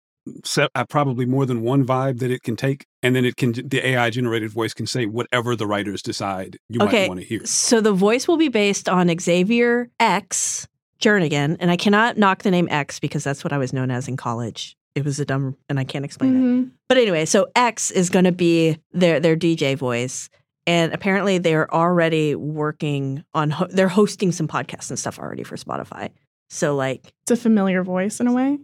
[0.44, 3.54] set, uh, probably more than one vibe that it can take, and then it can
[3.54, 7.04] the AI generated voice can say whatever the writers decide you okay.
[7.04, 7.46] might want to hear.
[7.46, 10.68] So the voice will be based on Xavier X
[11.02, 14.08] Jernigan, and I cannot knock the name X because that's what I was known as
[14.08, 14.78] in college.
[14.94, 16.40] It was a dumb, and I can't explain it.
[16.40, 16.72] Mhm.
[16.90, 20.30] But anyway, so X is going to be their their DJ voice,
[20.68, 23.52] and apparently they're already working on.
[23.52, 26.10] Ho- they're hosting some podcasts and stuff already for Spotify.
[26.50, 28.60] So like it's a familiar voice in a way.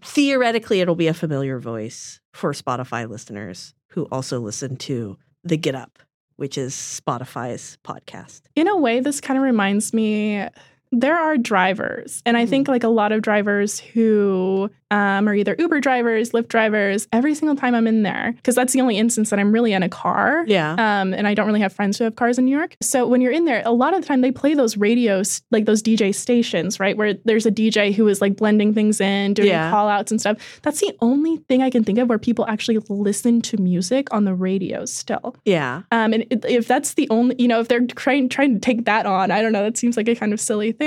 [0.00, 5.74] Theoretically, it'll be a familiar voice for Spotify listeners who also listen to the Get
[5.74, 5.98] Up,
[6.36, 8.42] which is Spotify's podcast.
[8.56, 10.46] In a way, this kind of reminds me.
[10.92, 15.56] There are drivers, and I think like a lot of drivers who um, are either
[15.58, 17.08] Uber drivers, Lyft drivers.
[17.12, 19.82] Every single time I'm in there, because that's the only instance that I'm really in
[19.82, 20.44] a car.
[20.46, 20.72] Yeah.
[20.72, 22.76] Um, and I don't really have friends who have cars in New York.
[22.82, 25.64] So when you're in there, a lot of the time they play those radios, like
[25.64, 26.94] those DJ stations, right?
[26.94, 29.70] Where there's a DJ who is like blending things in, doing Yeah.
[29.70, 30.36] call outs and stuff.
[30.60, 34.26] That's the only thing I can think of where people actually listen to music on
[34.26, 35.36] the radio still.
[35.46, 35.82] Yeah.
[35.90, 39.06] Um, and if that's the only, you know, if they're trying trying to take that
[39.06, 39.62] on, I don't know.
[39.62, 40.81] That seems like a kind of silly thing.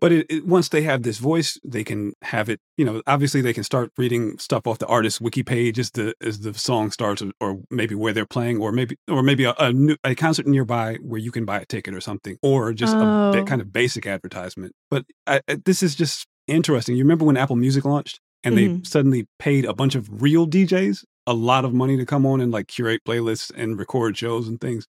[0.00, 2.60] But it, it, once they have this voice, they can have it.
[2.76, 6.14] You know, obviously they can start reading stuff off the artist's wiki page as the
[6.20, 9.54] as the song starts, or, or maybe where they're playing, or maybe or maybe a,
[9.58, 12.94] a, new, a concert nearby where you can buy a ticket or something, or just
[12.94, 13.30] a Oh.
[13.32, 14.72] bit, kind of basic advertisement.
[14.90, 16.96] But I, I, this is just interesting.
[16.96, 18.86] You remember when Apple Music launched and they Mhm.
[18.86, 22.52] suddenly paid a bunch of real DJs a lot of money to come on and
[22.52, 24.86] like curate playlists and record shows and things.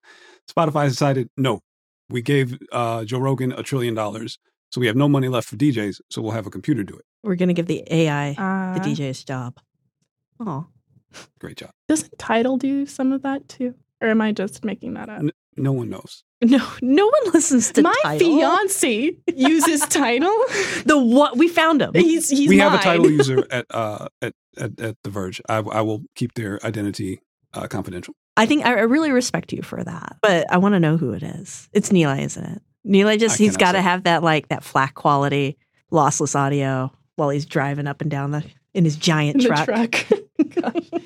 [0.48, 1.62] Spotify decided no,
[2.10, 4.38] we gave uh, Joe Rogan a trillion dollars.
[4.72, 7.06] So we have no money left for DJs, so we'll have a computer do it.
[7.24, 9.58] We're going to give the AI Uh, the DJ's job.
[10.40, 10.68] Oh.
[11.40, 11.70] Great job.
[11.88, 13.76] Doesn't Tidal do some of that too?
[14.02, 15.20] Or am I just making that up?
[15.20, 16.24] N- no one knows.
[16.40, 18.20] No, no one listens to My Tidal.
[18.20, 20.30] fiance uses Tidal.
[20.86, 21.94] The what we found him.
[21.96, 25.42] He's he's we have a Tidal user at uh at, at at The Verge.
[25.50, 27.22] I, I will keep their identity
[27.54, 28.16] uh, confidential.
[28.36, 31.14] I think I I really respect you for that, but I want to know who
[31.14, 31.70] it is.
[31.74, 32.62] It's Nilay, isn't it?
[32.86, 35.58] Nilay just I he's cannot got to have that like that flat quality,
[35.92, 38.44] lossless audio while he's driving up and down the
[38.74, 39.92] in his giant in the truck.
[39.92, 40.74] truck.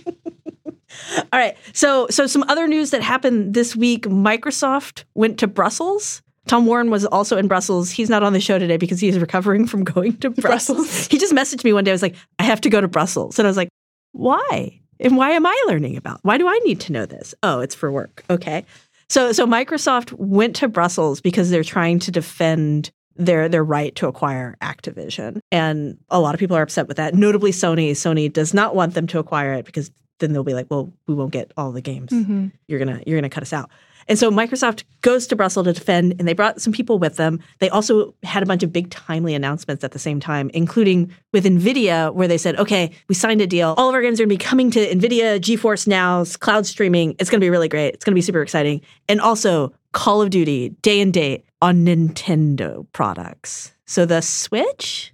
[1.34, 1.56] All right.
[1.74, 6.22] So so some other news that happened this week, Microsoft went to Brussels.
[6.48, 7.92] Tom Warren was also in Brussels.
[7.92, 10.78] He's not on the show today because he's recovering from going to Brussels.
[10.80, 11.08] Brussels.
[11.08, 11.92] He just messaged me one day.
[11.92, 13.39] I was like, I have to go to Brussels.
[13.39, 13.70] And I was like,
[14.12, 14.81] why?
[15.02, 16.20] And why am I learning about?
[16.24, 17.34] Why do I need to know this?
[17.43, 18.24] Oh, it's for work.
[18.30, 18.66] Okay.
[19.10, 24.08] So so Microsoft went to Brussels because they're trying to defend their their right to
[24.08, 25.39] acquire Activision.
[25.52, 27.14] And a lot of people are upset with that.
[27.14, 27.91] Notably Sony.
[27.91, 31.16] Sony does not want them to acquire it because then they'll be like, well, we
[31.16, 32.12] won't get all the games.
[32.12, 32.52] Mhm.
[32.68, 33.70] You're gonna you're gonna cut us out.
[34.12, 37.39] And so Microsoft goes to Brussels to defend, and they brought some people with them.
[37.59, 41.45] They also had a bunch of big, timely announcements at the same time, including with
[41.45, 43.74] NVIDIA, where they said, okay, we signed a deal.
[43.78, 47.16] All of our games are going to be coming to NVIDIA GeForce Now's cloud streaming.
[47.20, 47.93] It's going to be really great.
[47.93, 48.82] It's going to be super exciting.
[49.07, 53.72] And also, Call of Duty, day and date on Nintendo products.
[53.86, 55.14] So the Switch?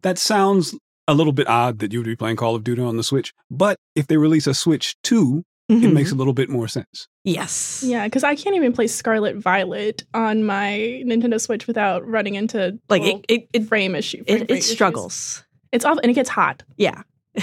[0.00, 0.74] That sounds
[1.06, 3.34] a little bit odd that you would be playing Call of Duty on the Switch,
[3.50, 5.92] but if they release a Switch 2, it Mhm.
[5.92, 7.08] makes a little bit more sense.
[7.24, 7.82] Yes.
[7.86, 12.78] Yeah, because I can't even play Scarlet Violet on my Nintendo Switch without running into
[12.88, 14.22] Like, it- it- it- frame issue.
[14.26, 14.70] It, frame it rate issues.
[14.72, 15.44] struggles.
[15.72, 16.62] It's awful, and it gets hot.
[16.76, 17.02] Yeah.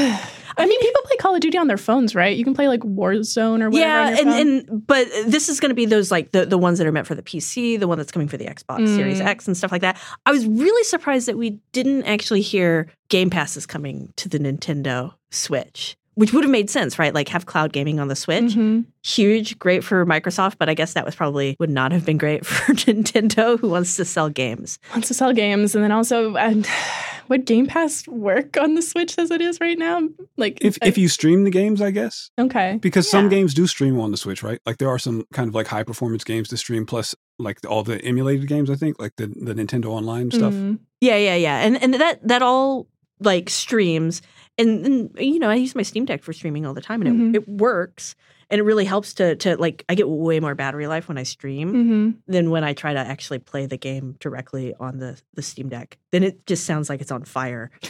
[0.00, 2.36] I mean, people play Call of Duty on their phones, right?
[2.36, 3.76] You can play like Warzone or whatever.
[3.78, 4.28] yeah, on your phone.
[4.28, 6.92] and, and but this is going to be those like the, the ones that are
[6.92, 9.26] meant for the PC, the one that's coming for the Xbox Series Mm.
[9.26, 9.98] X and stuff like that.
[10.26, 14.38] I was really surprised that we didn't actually hear Game Pass is coming to the
[14.38, 17.14] Nintendo Switch, which would have made sense, right?
[17.14, 18.54] Like have cloud gaming on the Switch.
[18.54, 18.86] Mhm.
[19.04, 22.44] Huge, great for Microsoft, but I guess that was probably would not have been great
[22.50, 24.78] for Nintendo, who wants to sell games.
[24.92, 26.68] wants to sell games, and then also, and
[27.28, 30.00] would Game Pass work on the Switch as it is right now?
[30.36, 32.30] Like, If if you stream the games, I guess.
[32.38, 34.58] okay, Because some games do stream on the Switch, right?
[34.66, 37.84] Like there are some kind of like high performance games to stream, plus like all
[37.84, 38.70] the emulated games.
[38.70, 40.52] I think like the the Nintendo Online stuff.
[40.52, 40.80] Mm.
[41.00, 42.88] Yeah, yeah, yeah, and and that that all
[43.20, 44.20] like streams,
[44.58, 47.10] and, and you know I use my Steam Deck for streaming all the time, and
[47.20, 47.34] Mhm.
[47.34, 48.14] it, it works,
[48.50, 51.22] and it really helps to to like I get way more battery life when I
[51.22, 55.42] stream hmm than when I try to actually play the game directly on the the
[55.42, 55.96] Steam Deck.
[56.12, 57.70] Then it just sounds like it's on fire.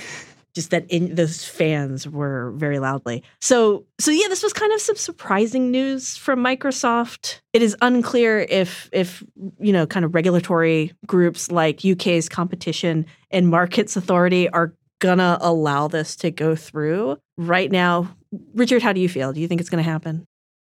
[0.54, 3.22] Just that in, those fans were very loudly.
[3.40, 7.40] So so yeah, this was kind of some surprising news from Microsoft.
[7.52, 9.22] It is unclear if if
[9.60, 15.88] you know kind of regulatory groups like UK's Competition and Markets Authority are gonna allow
[15.88, 17.18] this to go through.
[17.36, 18.14] Right now,
[18.54, 19.32] Richard, how do you feel?
[19.32, 20.26] Do you think it's gonna happen?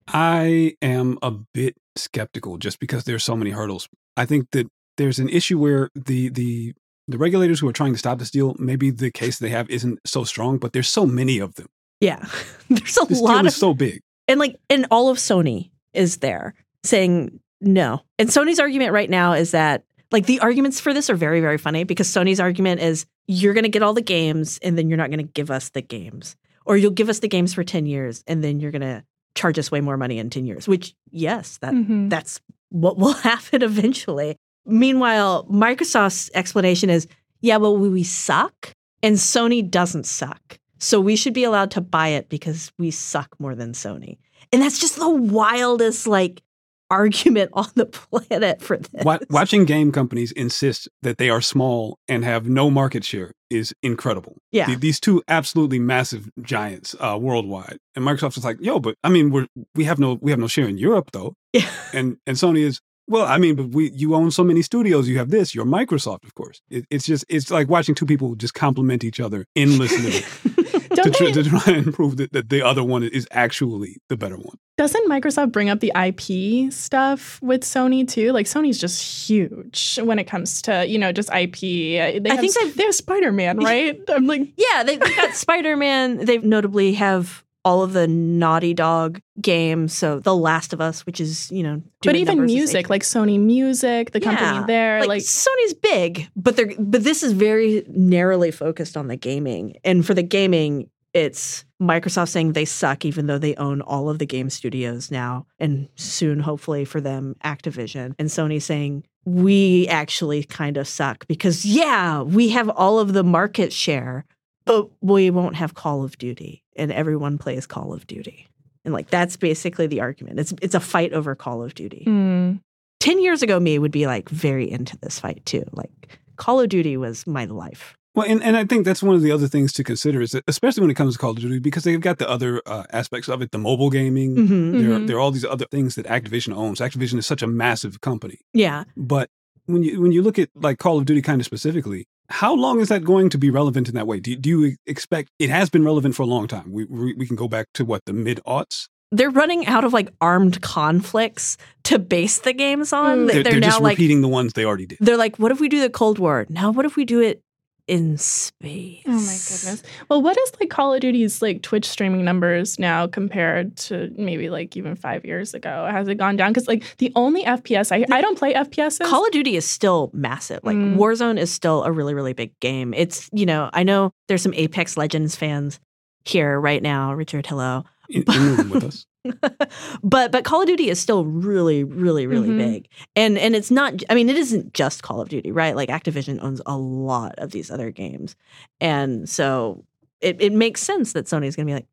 [0.07, 3.87] I am a bit skeptical just because there's so many hurdles.
[4.17, 4.67] I think that
[4.97, 6.73] there's an issue where the the
[7.07, 9.99] the regulators who are trying to stop this deal, maybe the case they have isn't
[10.05, 11.67] so strong, but there's so many of them.
[12.01, 12.23] Yeah,
[12.69, 14.01] there's a This lot of is so big.
[14.27, 16.53] and like and all of Sony is there
[16.83, 18.01] saying no.
[18.17, 21.57] And Sony's argument right now is that like the arguments for this are very very
[21.57, 24.97] funny because Sony's argument is you're going to get all the games and then you're
[24.97, 26.35] not going to give us the games
[26.65, 29.03] or you'll give us the games for 10 years and then you're going to
[29.35, 32.09] charge us way more money in 10 years which yes that Mhm.
[32.09, 34.35] that's what will happen eventually.
[34.65, 37.07] Meanwhile, Microsoft's explanation is
[37.41, 40.57] yeah, well we, we suck and Sony doesn't suck.
[40.77, 44.17] So we should be allowed to buy it because we suck more than Sony.
[44.51, 46.41] And that's just the wildest like
[46.89, 47.85] argument on the
[48.19, 49.03] planet for this.
[49.29, 54.37] Watching game companies insist that they are small and have no market share is incredible.
[54.51, 54.67] Yeah.
[54.67, 59.09] The- these two absolutely massive giants uh, worldwide, and Microsoft is like, "Yo, but I
[59.09, 61.67] mean, we're we have no we have no share in Europe though." Yeah.
[61.93, 62.79] And and Sony is.
[63.07, 65.07] Well, I mean, but we you own so many studios.
[65.07, 65.55] You have this.
[65.55, 66.61] You're Microsoft, of course.
[66.69, 70.21] It, it's just it's like watching two people just compliment each other endlessly
[71.03, 73.97] to, Don't try, they- to try and prove that, that the other one is actually
[74.09, 74.57] the better one.
[74.77, 78.31] Doesn't Microsoft bring up the IP stuff with Sony too?
[78.31, 81.59] Like Sony's just huge when it comes to you know just IP.
[81.59, 83.99] They I have, think s- they have Spider Man, right?
[84.07, 86.23] I'm like, Yeah, they, they've got Spider Man.
[86.25, 89.93] They notably have all of the Naughty Dog games.
[89.93, 94.11] So The Last of Us, which is you know, but even music, like Sony Music,
[94.11, 98.95] the Yeah, company there, like, Sony's big, but they're but this is very narrowly focused
[98.97, 99.75] on the gaming.
[99.83, 104.19] And for the gaming, it's Microsoft saying they suck, even though they own all of
[104.19, 108.13] the game studios now, and soon, hopefully, for them, Activision.
[108.19, 113.23] And Sony saying we actually kind of suck because yeah, we have all of the
[113.23, 114.25] market share,
[114.65, 118.47] but we won't have Call of Duty, and everyone plays Call of Duty.
[118.85, 120.39] And like that's basically the argument.
[120.39, 122.03] It's it's a fight over Call of Duty.
[122.05, 122.53] hmm.
[123.01, 126.67] 10 years ago me would be like very into this fight too like call of
[126.67, 129.71] duty was my life Well, and, and I think that's one of the other things
[129.73, 132.17] to consider is that, especially when it comes to Call of Duty, because they've got
[132.17, 134.35] the other uh, aspects of it, the mobile gaming.
[134.35, 134.71] Mhm.
[134.81, 135.07] There, Mhm.
[135.07, 136.79] there are all these other things that Activision owns.
[136.81, 139.29] Activision is such a massive company, yeah but
[139.67, 142.79] when you when you look at like Call of Duty kind of specifically, how long
[142.79, 144.19] is that going to be relevant in that way?
[144.19, 146.71] Do, do you expect it has been relevant for a long time?
[146.71, 148.87] We we, we can go back to what the mid aughts.
[149.11, 153.27] they're running out of like armed conflicts to base the games on Mm.
[153.27, 154.97] They- They're, they're, they're now just like repeating the ones they already did.
[155.01, 157.41] they're like what if we do the cold war now what if we do it
[157.89, 159.83] in space Oh my goodness.
[160.09, 164.49] Well, what is like Call of Duty's like Twitch streaming numbers now compared to maybe
[164.49, 165.87] like even five years ago?
[165.91, 166.51] Has it gone down?
[166.51, 169.03] Because like the only FPS I I don't play FPS.
[169.03, 170.59] Call of Duty is still massive.
[170.63, 170.95] Like Mm.
[170.97, 172.93] Warzone is still a really, really big game.
[172.93, 175.79] It's, you know, I know there's some Apex Legends fans
[176.25, 177.13] here right now.
[177.13, 177.83] Richard, hello.
[178.09, 179.05] In, in the room with us.
[180.03, 182.57] but but Call of Duty is still really really really Mhm.
[182.57, 184.01] big, and and it's not.
[184.09, 185.75] I mean, it isn't just Call of Duty, right?
[185.75, 188.35] Like Activision owns a lot of these other games,
[188.81, 189.85] and so
[190.21, 191.87] it it makes sense that Sony's going to be like,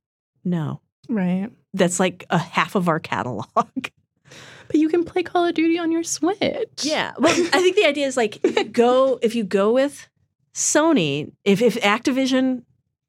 [0.44, 1.48] no, Right.
[1.74, 3.46] that's like a half of our catalog.
[4.68, 6.82] But you can play Call of Duty on your Switch.
[6.82, 7.12] Yeah.
[7.18, 8.40] Well, I think the idea is like
[8.72, 10.08] go if you go with
[10.54, 12.62] Sony, if if Activision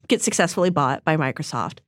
[0.06, 1.78] gets successfully bought by Microsoft,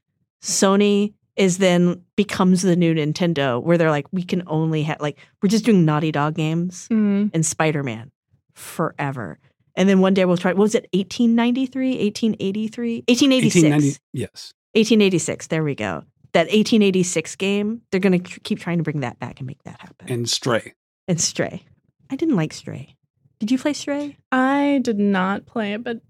[0.43, 5.19] Sony is then becomes the new Nintendo where they're like we can only have like
[5.43, 7.31] we're just doing Naughty Dog games Mm.
[7.32, 8.11] and Spider-Man
[8.55, 9.39] forever.
[9.77, 13.55] And then one day we'll try what was it 1893, 1883, 1886.
[13.65, 14.52] 1890 yes.
[14.74, 15.47] 1886.
[15.47, 16.05] There we go.
[16.32, 19.81] That 1886 game, they're going to keep trying to bring that back and make that
[19.81, 20.09] happen.
[20.12, 20.74] And Stray.
[21.09, 21.65] And Stray.
[22.11, 22.94] I didn't like Stray.
[23.40, 24.16] Did you play Stray?
[24.31, 26.01] I did not play it, but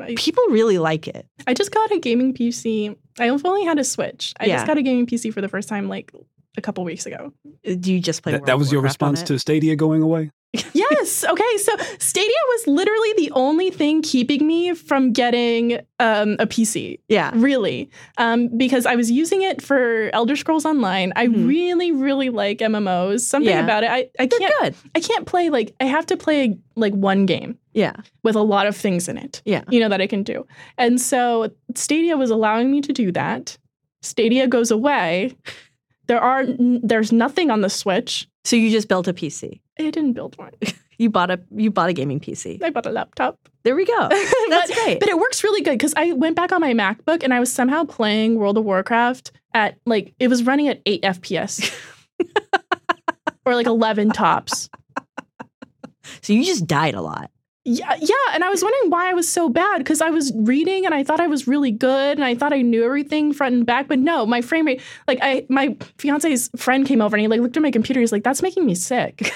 [0.00, 1.26] I, People really like it.
[1.46, 2.96] I just got a gaming PC.
[3.18, 4.34] I've only had a Switch.
[4.40, 4.56] I Yeah.
[4.56, 6.12] just got a gaming PC for the first time like
[6.56, 7.32] a couple weeks ago.
[7.66, 9.76] Uh, Do you just play That, World that of was your Warcraft response to Stadia
[9.76, 10.30] going away?
[10.72, 11.24] Yes.
[11.24, 11.56] Okay.
[11.58, 16.98] So Stadia was literally the only thing keeping me from getting um, a PC.
[17.08, 17.30] Yeah.
[17.34, 17.90] Really.
[18.16, 21.12] Um, because I was using it for Elder Scrolls Online.
[21.16, 21.46] I Mhm.
[21.46, 23.20] really, really like MMOs.
[23.20, 23.62] Something Yeah.
[23.64, 23.90] about it.
[23.90, 24.74] I, I They're can't good.
[24.94, 27.92] I can't play like I have to play like one game Yeah.
[28.24, 29.42] with a lot of things in it.
[29.44, 29.64] Yeah.
[29.68, 30.46] You know that I can do.
[30.78, 33.58] And so Stadia was allowing me to do that.
[34.02, 35.36] Stadia goes away.
[36.06, 38.26] There are n- there's nothing on the Switch.
[38.44, 39.60] So you just built a PC.
[39.78, 40.52] I didn't build one.
[40.98, 42.60] You bought a you bought a gaming PC.
[42.60, 43.38] I bought a laptop.
[43.62, 44.08] There we go.
[44.08, 45.00] That's but, great.
[45.00, 47.52] But it works really good because I went back on my MacBook and I was
[47.52, 51.72] somehow playing World of Warcraft at like it was running at eight FPS.
[53.46, 54.68] or like eleven tops.
[56.20, 57.30] so you just died a lot.
[57.64, 60.86] Yeah, yeah, and I was wondering why I was so bad because I was reading
[60.86, 63.66] and I thought I was really good and I thought I knew everything front and
[63.66, 64.80] back, but no, my frame rate.
[65.06, 68.00] Like I, my fiance's friend came over and he like looked at my computer.
[68.00, 69.32] He's like, "That's making me sick.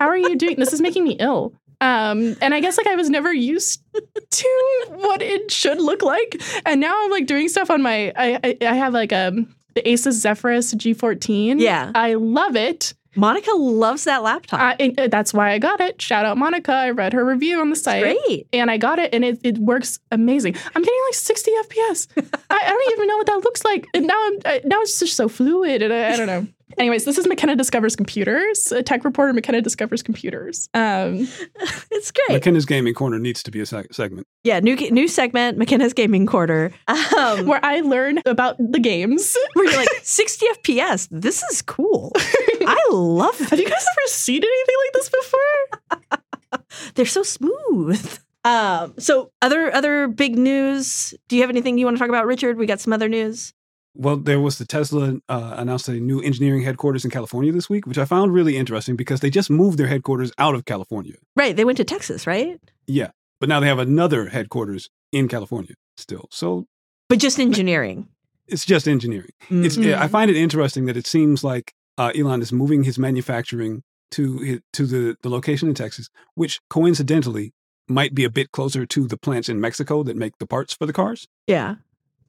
[0.00, 0.56] How are you doing?
[0.56, 3.82] This is making me ill." Um, and I guess like I was never used
[4.30, 8.12] to what it should look like, and now I'm like doing stuff on my.
[8.16, 11.60] I I, I have like um the Asus Zephyrus G14.
[11.60, 11.92] Yeah.
[11.94, 12.94] I love it.
[13.14, 14.60] Monica loves that laptop.
[14.60, 16.02] Uh, and, that's why I got it.
[16.02, 16.72] Shout out Monica.
[16.72, 18.02] I read her review on the site.
[18.02, 18.46] great.
[18.52, 20.54] And I got it and it, it works amazing.
[20.74, 22.08] I'm getting like 60 FPS.
[22.50, 23.86] I, I don't even know what that looks like.
[23.94, 26.46] And now I'm I, now it's just so fluid and I, I don't know.
[26.78, 30.68] Anyways, this is Makena Discovers Computers, a tech reporter Makena Discovers Computers.
[30.74, 31.28] Um,
[31.92, 32.42] it's great.
[32.42, 34.26] Makena's Gaming Corner needs to be a seg- segment.
[34.42, 36.72] Yeah, new new segment, Makena's Gaming Quarter.
[36.88, 39.36] Um, where I learn about the games.
[39.54, 41.08] where you're like 60 FPS.
[41.10, 42.12] This is cool.
[42.16, 43.48] I love it.
[43.50, 46.60] Have you guys ever seen anything like this before?
[46.94, 48.18] They're so smooth.
[48.44, 51.14] Um, so other other big news.
[51.28, 52.56] Do you have anything you want to talk about, Richard?
[52.58, 53.52] We got some other news.
[53.98, 57.86] Well, there was the Tesla uh, announced a new engineering headquarters in California this week,
[57.86, 61.14] which I found really interesting because they just moved their headquarters out of California.
[61.34, 62.60] Right, they went to Texas, right?
[62.86, 63.10] Yeah,
[63.40, 66.28] but now they have another headquarters in California still.
[66.30, 66.66] So
[67.08, 68.08] But just engineering.
[68.46, 69.30] it's just engineering.
[69.48, 69.94] It's Mhm.
[69.96, 73.82] I find it interesting that it seems like uh, Elon is moving his manufacturing
[74.12, 77.52] to to the the location in Texas, which coincidentally
[77.88, 80.86] might be a bit closer to the plants in Mexico that make the parts for
[80.86, 81.26] the cars.
[81.46, 81.76] Yeah.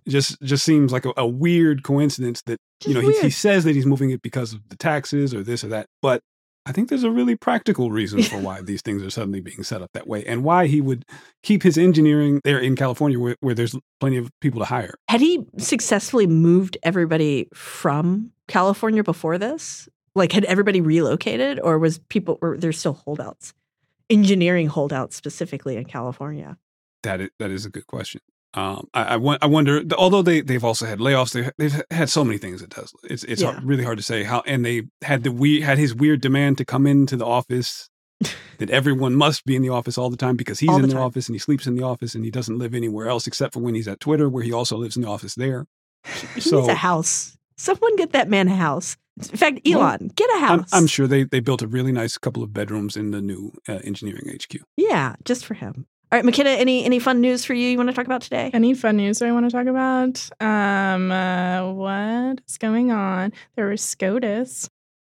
[0.08, 3.76] Just just seems like a, a weird coincidence that you know he, he says that
[3.76, 6.22] he's moving it because of the taxes or this or that, but
[6.68, 9.82] I think there's a really practical reason for why these things are suddenly being set
[9.82, 11.06] up that way, and why he would
[11.42, 14.96] keep his engineering there in California, where, where there's plenty of people to hire.
[15.08, 19.88] Had he successfully moved everybody from California before this?
[20.14, 23.54] Like had everybody relocated or was people were there still holdouts?
[24.10, 26.58] Engineering holdouts specifically in California.
[27.04, 28.20] That is, that is a good question.
[28.58, 29.84] Um, I, I, I wonder.
[29.98, 33.00] Although they they've also had layoffs, they they've had so many things at Tesla.
[33.04, 33.52] It's it's Yeah.
[33.52, 34.42] hard, really hard to say how.
[34.46, 37.90] And they had the we had his weird demand to come into the office.
[38.58, 40.96] that everyone must be in the office all the time because he's All in the
[40.96, 41.04] time.
[41.04, 43.60] office and he sleeps in the office and he doesn't live anywhere else except for
[43.60, 45.68] when he's at Twitter, where he also lives in the office there.
[46.34, 47.38] He So- needs a house.
[47.58, 48.98] Someone get that man a house.
[49.18, 50.70] In fact, Well, Elon, get a I'm, house.
[50.74, 53.80] I'm sure they they built a really nice couple of bedrooms in the new uh,
[53.84, 54.62] engineering HQ.
[54.78, 55.86] Yeah, just for him.
[56.10, 58.50] All right, Makena, any any fun news for you you want to talk about today?
[58.54, 60.30] Any fun news I want to talk about?
[60.40, 63.34] Um, uh, what is going on?
[63.58, 64.70] There was SCOTUS.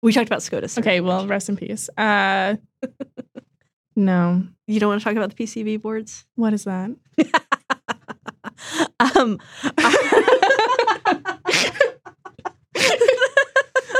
[0.01, 0.79] We talked about SCOTUS.
[0.79, 1.89] Okay, well, rest in peace.
[1.95, 2.55] Uh,
[3.95, 4.47] no.
[4.65, 6.25] You don't want to talk about the PCB boards?
[6.35, 6.89] What is that?
[8.99, 9.39] Um,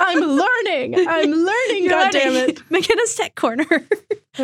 [0.02, 1.08] I'm learning.
[1.08, 1.88] I'm learning.
[1.88, 2.58] God damn it.
[2.70, 3.66] Makena's Tech Corner.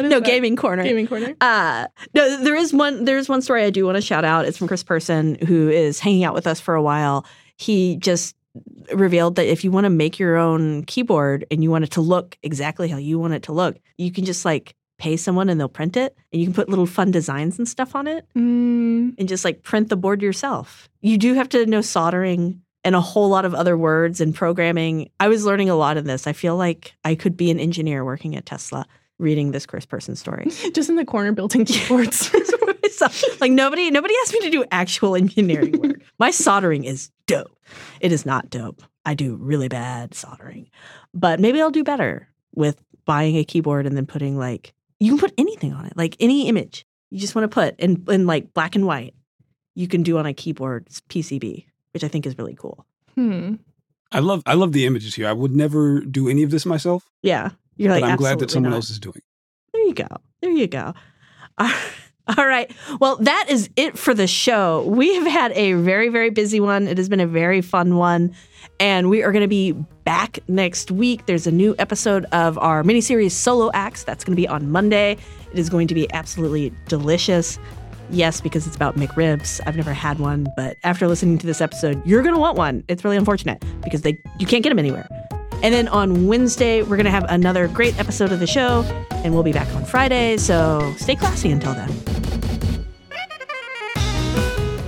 [0.04, 0.26] Is no that?
[0.26, 0.84] gaming corner.
[0.84, 1.36] Gaming corner.
[1.40, 3.06] Uh, no, there is one.
[3.06, 4.46] There's one story I do want to shout out.
[4.46, 7.26] It's from Chris Person, who is hanging out with us for a while.
[7.58, 8.36] He just
[8.94, 12.02] revealed that if you want to make your own keyboard and you want it to
[12.02, 15.60] look exactly how you want it to look, you can just like pay someone and
[15.60, 19.14] they'll print it, and you can put little fun designs and stuff on it, Mm,
[19.18, 20.88] and just like print the board yourself.
[21.02, 25.10] You do have to know soldering and a whole lot of other words and programming.
[25.20, 26.28] I was learning a lot in this.
[26.28, 28.86] I feel like I could be an engineer working at Tesla
[29.20, 30.48] reading this Chris Person story.
[30.74, 32.32] just in the corner building keyboards.
[33.42, 36.02] Like nobody nobody asked me to do actual engineering work.
[36.18, 37.58] My soldering is dope.
[38.00, 38.82] It is not dope.
[39.06, 40.70] I do really bad soldering.
[41.14, 45.20] But maybe I'll do better with buying a keyboard and then putting like you can
[45.20, 48.54] put anything on it, like any image you just want to put in in like
[48.54, 49.14] black and white.
[49.76, 52.86] You can do on a keyboard PCB, which I think is really cool.
[53.14, 53.56] hmm.
[54.12, 55.28] I love I love the images here.
[55.28, 58.52] I would never do any of this myself, Yeah, you're like but I'm glad that
[58.52, 58.78] someone not.
[58.78, 59.16] else is doing.
[59.18, 59.24] it.
[59.74, 60.08] There you go.
[60.42, 60.94] There you go.
[62.38, 62.72] All right.
[63.00, 64.84] Well, that is it for the show.
[64.88, 66.88] We have had a very, very busy one.
[66.88, 68.34] It has been a very fun one.
[68.80, 69.74] And we are going to be
[70.06, 71.28] back next week.
[71.28, 74.04] There's a new episode of our miniseries Solo Acts.
[74.04, 75.18] That's going to be on Monday.
[75.52, 77.60] It is going to be absolutely delicious.
[78.10, 79.62] Yes, because it's about McRibs.
[79.66, 82.84] I've never had one, but after listening to this episode, you're going to want one.
[82.88, 85.08] It's really unfortunate because they you can't get them anywhere.
[85.64, 89.34] And then on Wednesday, we're going to have another great episode of the show, and
[89.34, 90.38] we'll be back on Friday.
[90.38, 91.90] So stay classy until then.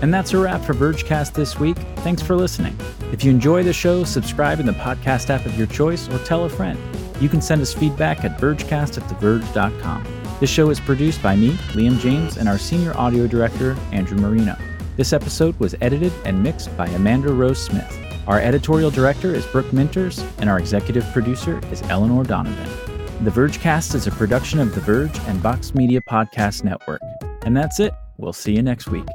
[0.02, 1.78] And that's a wrap for Vergecast this week.
[1.98, 2.78] Thanks for listening.
[3.12, 6.46] If you enjoy the show, subscribe in the podcast app of your choice or tell
[6.46, 6.78] a friend.
[7.20, 10.06] You can send us feedback at vergecast at theverge.com.
[10.40, 14.56] This show is produced by me, Liam James, and our senior audio director, Andrew Marino.
[14.98, 18.07] This episode was edited and mixed by Amanda Rose Smith.
[18.28, 23.24] Our editorial director is Brooke Minters, and our executive producer is Eleanor Donovan.
[23.24, 27.00] The Vergecast is a production of The Verge and Vox Media Podcast Network.
[27.44, 27.94] And that's it.
[28.18, 29.06] We'll see you next week.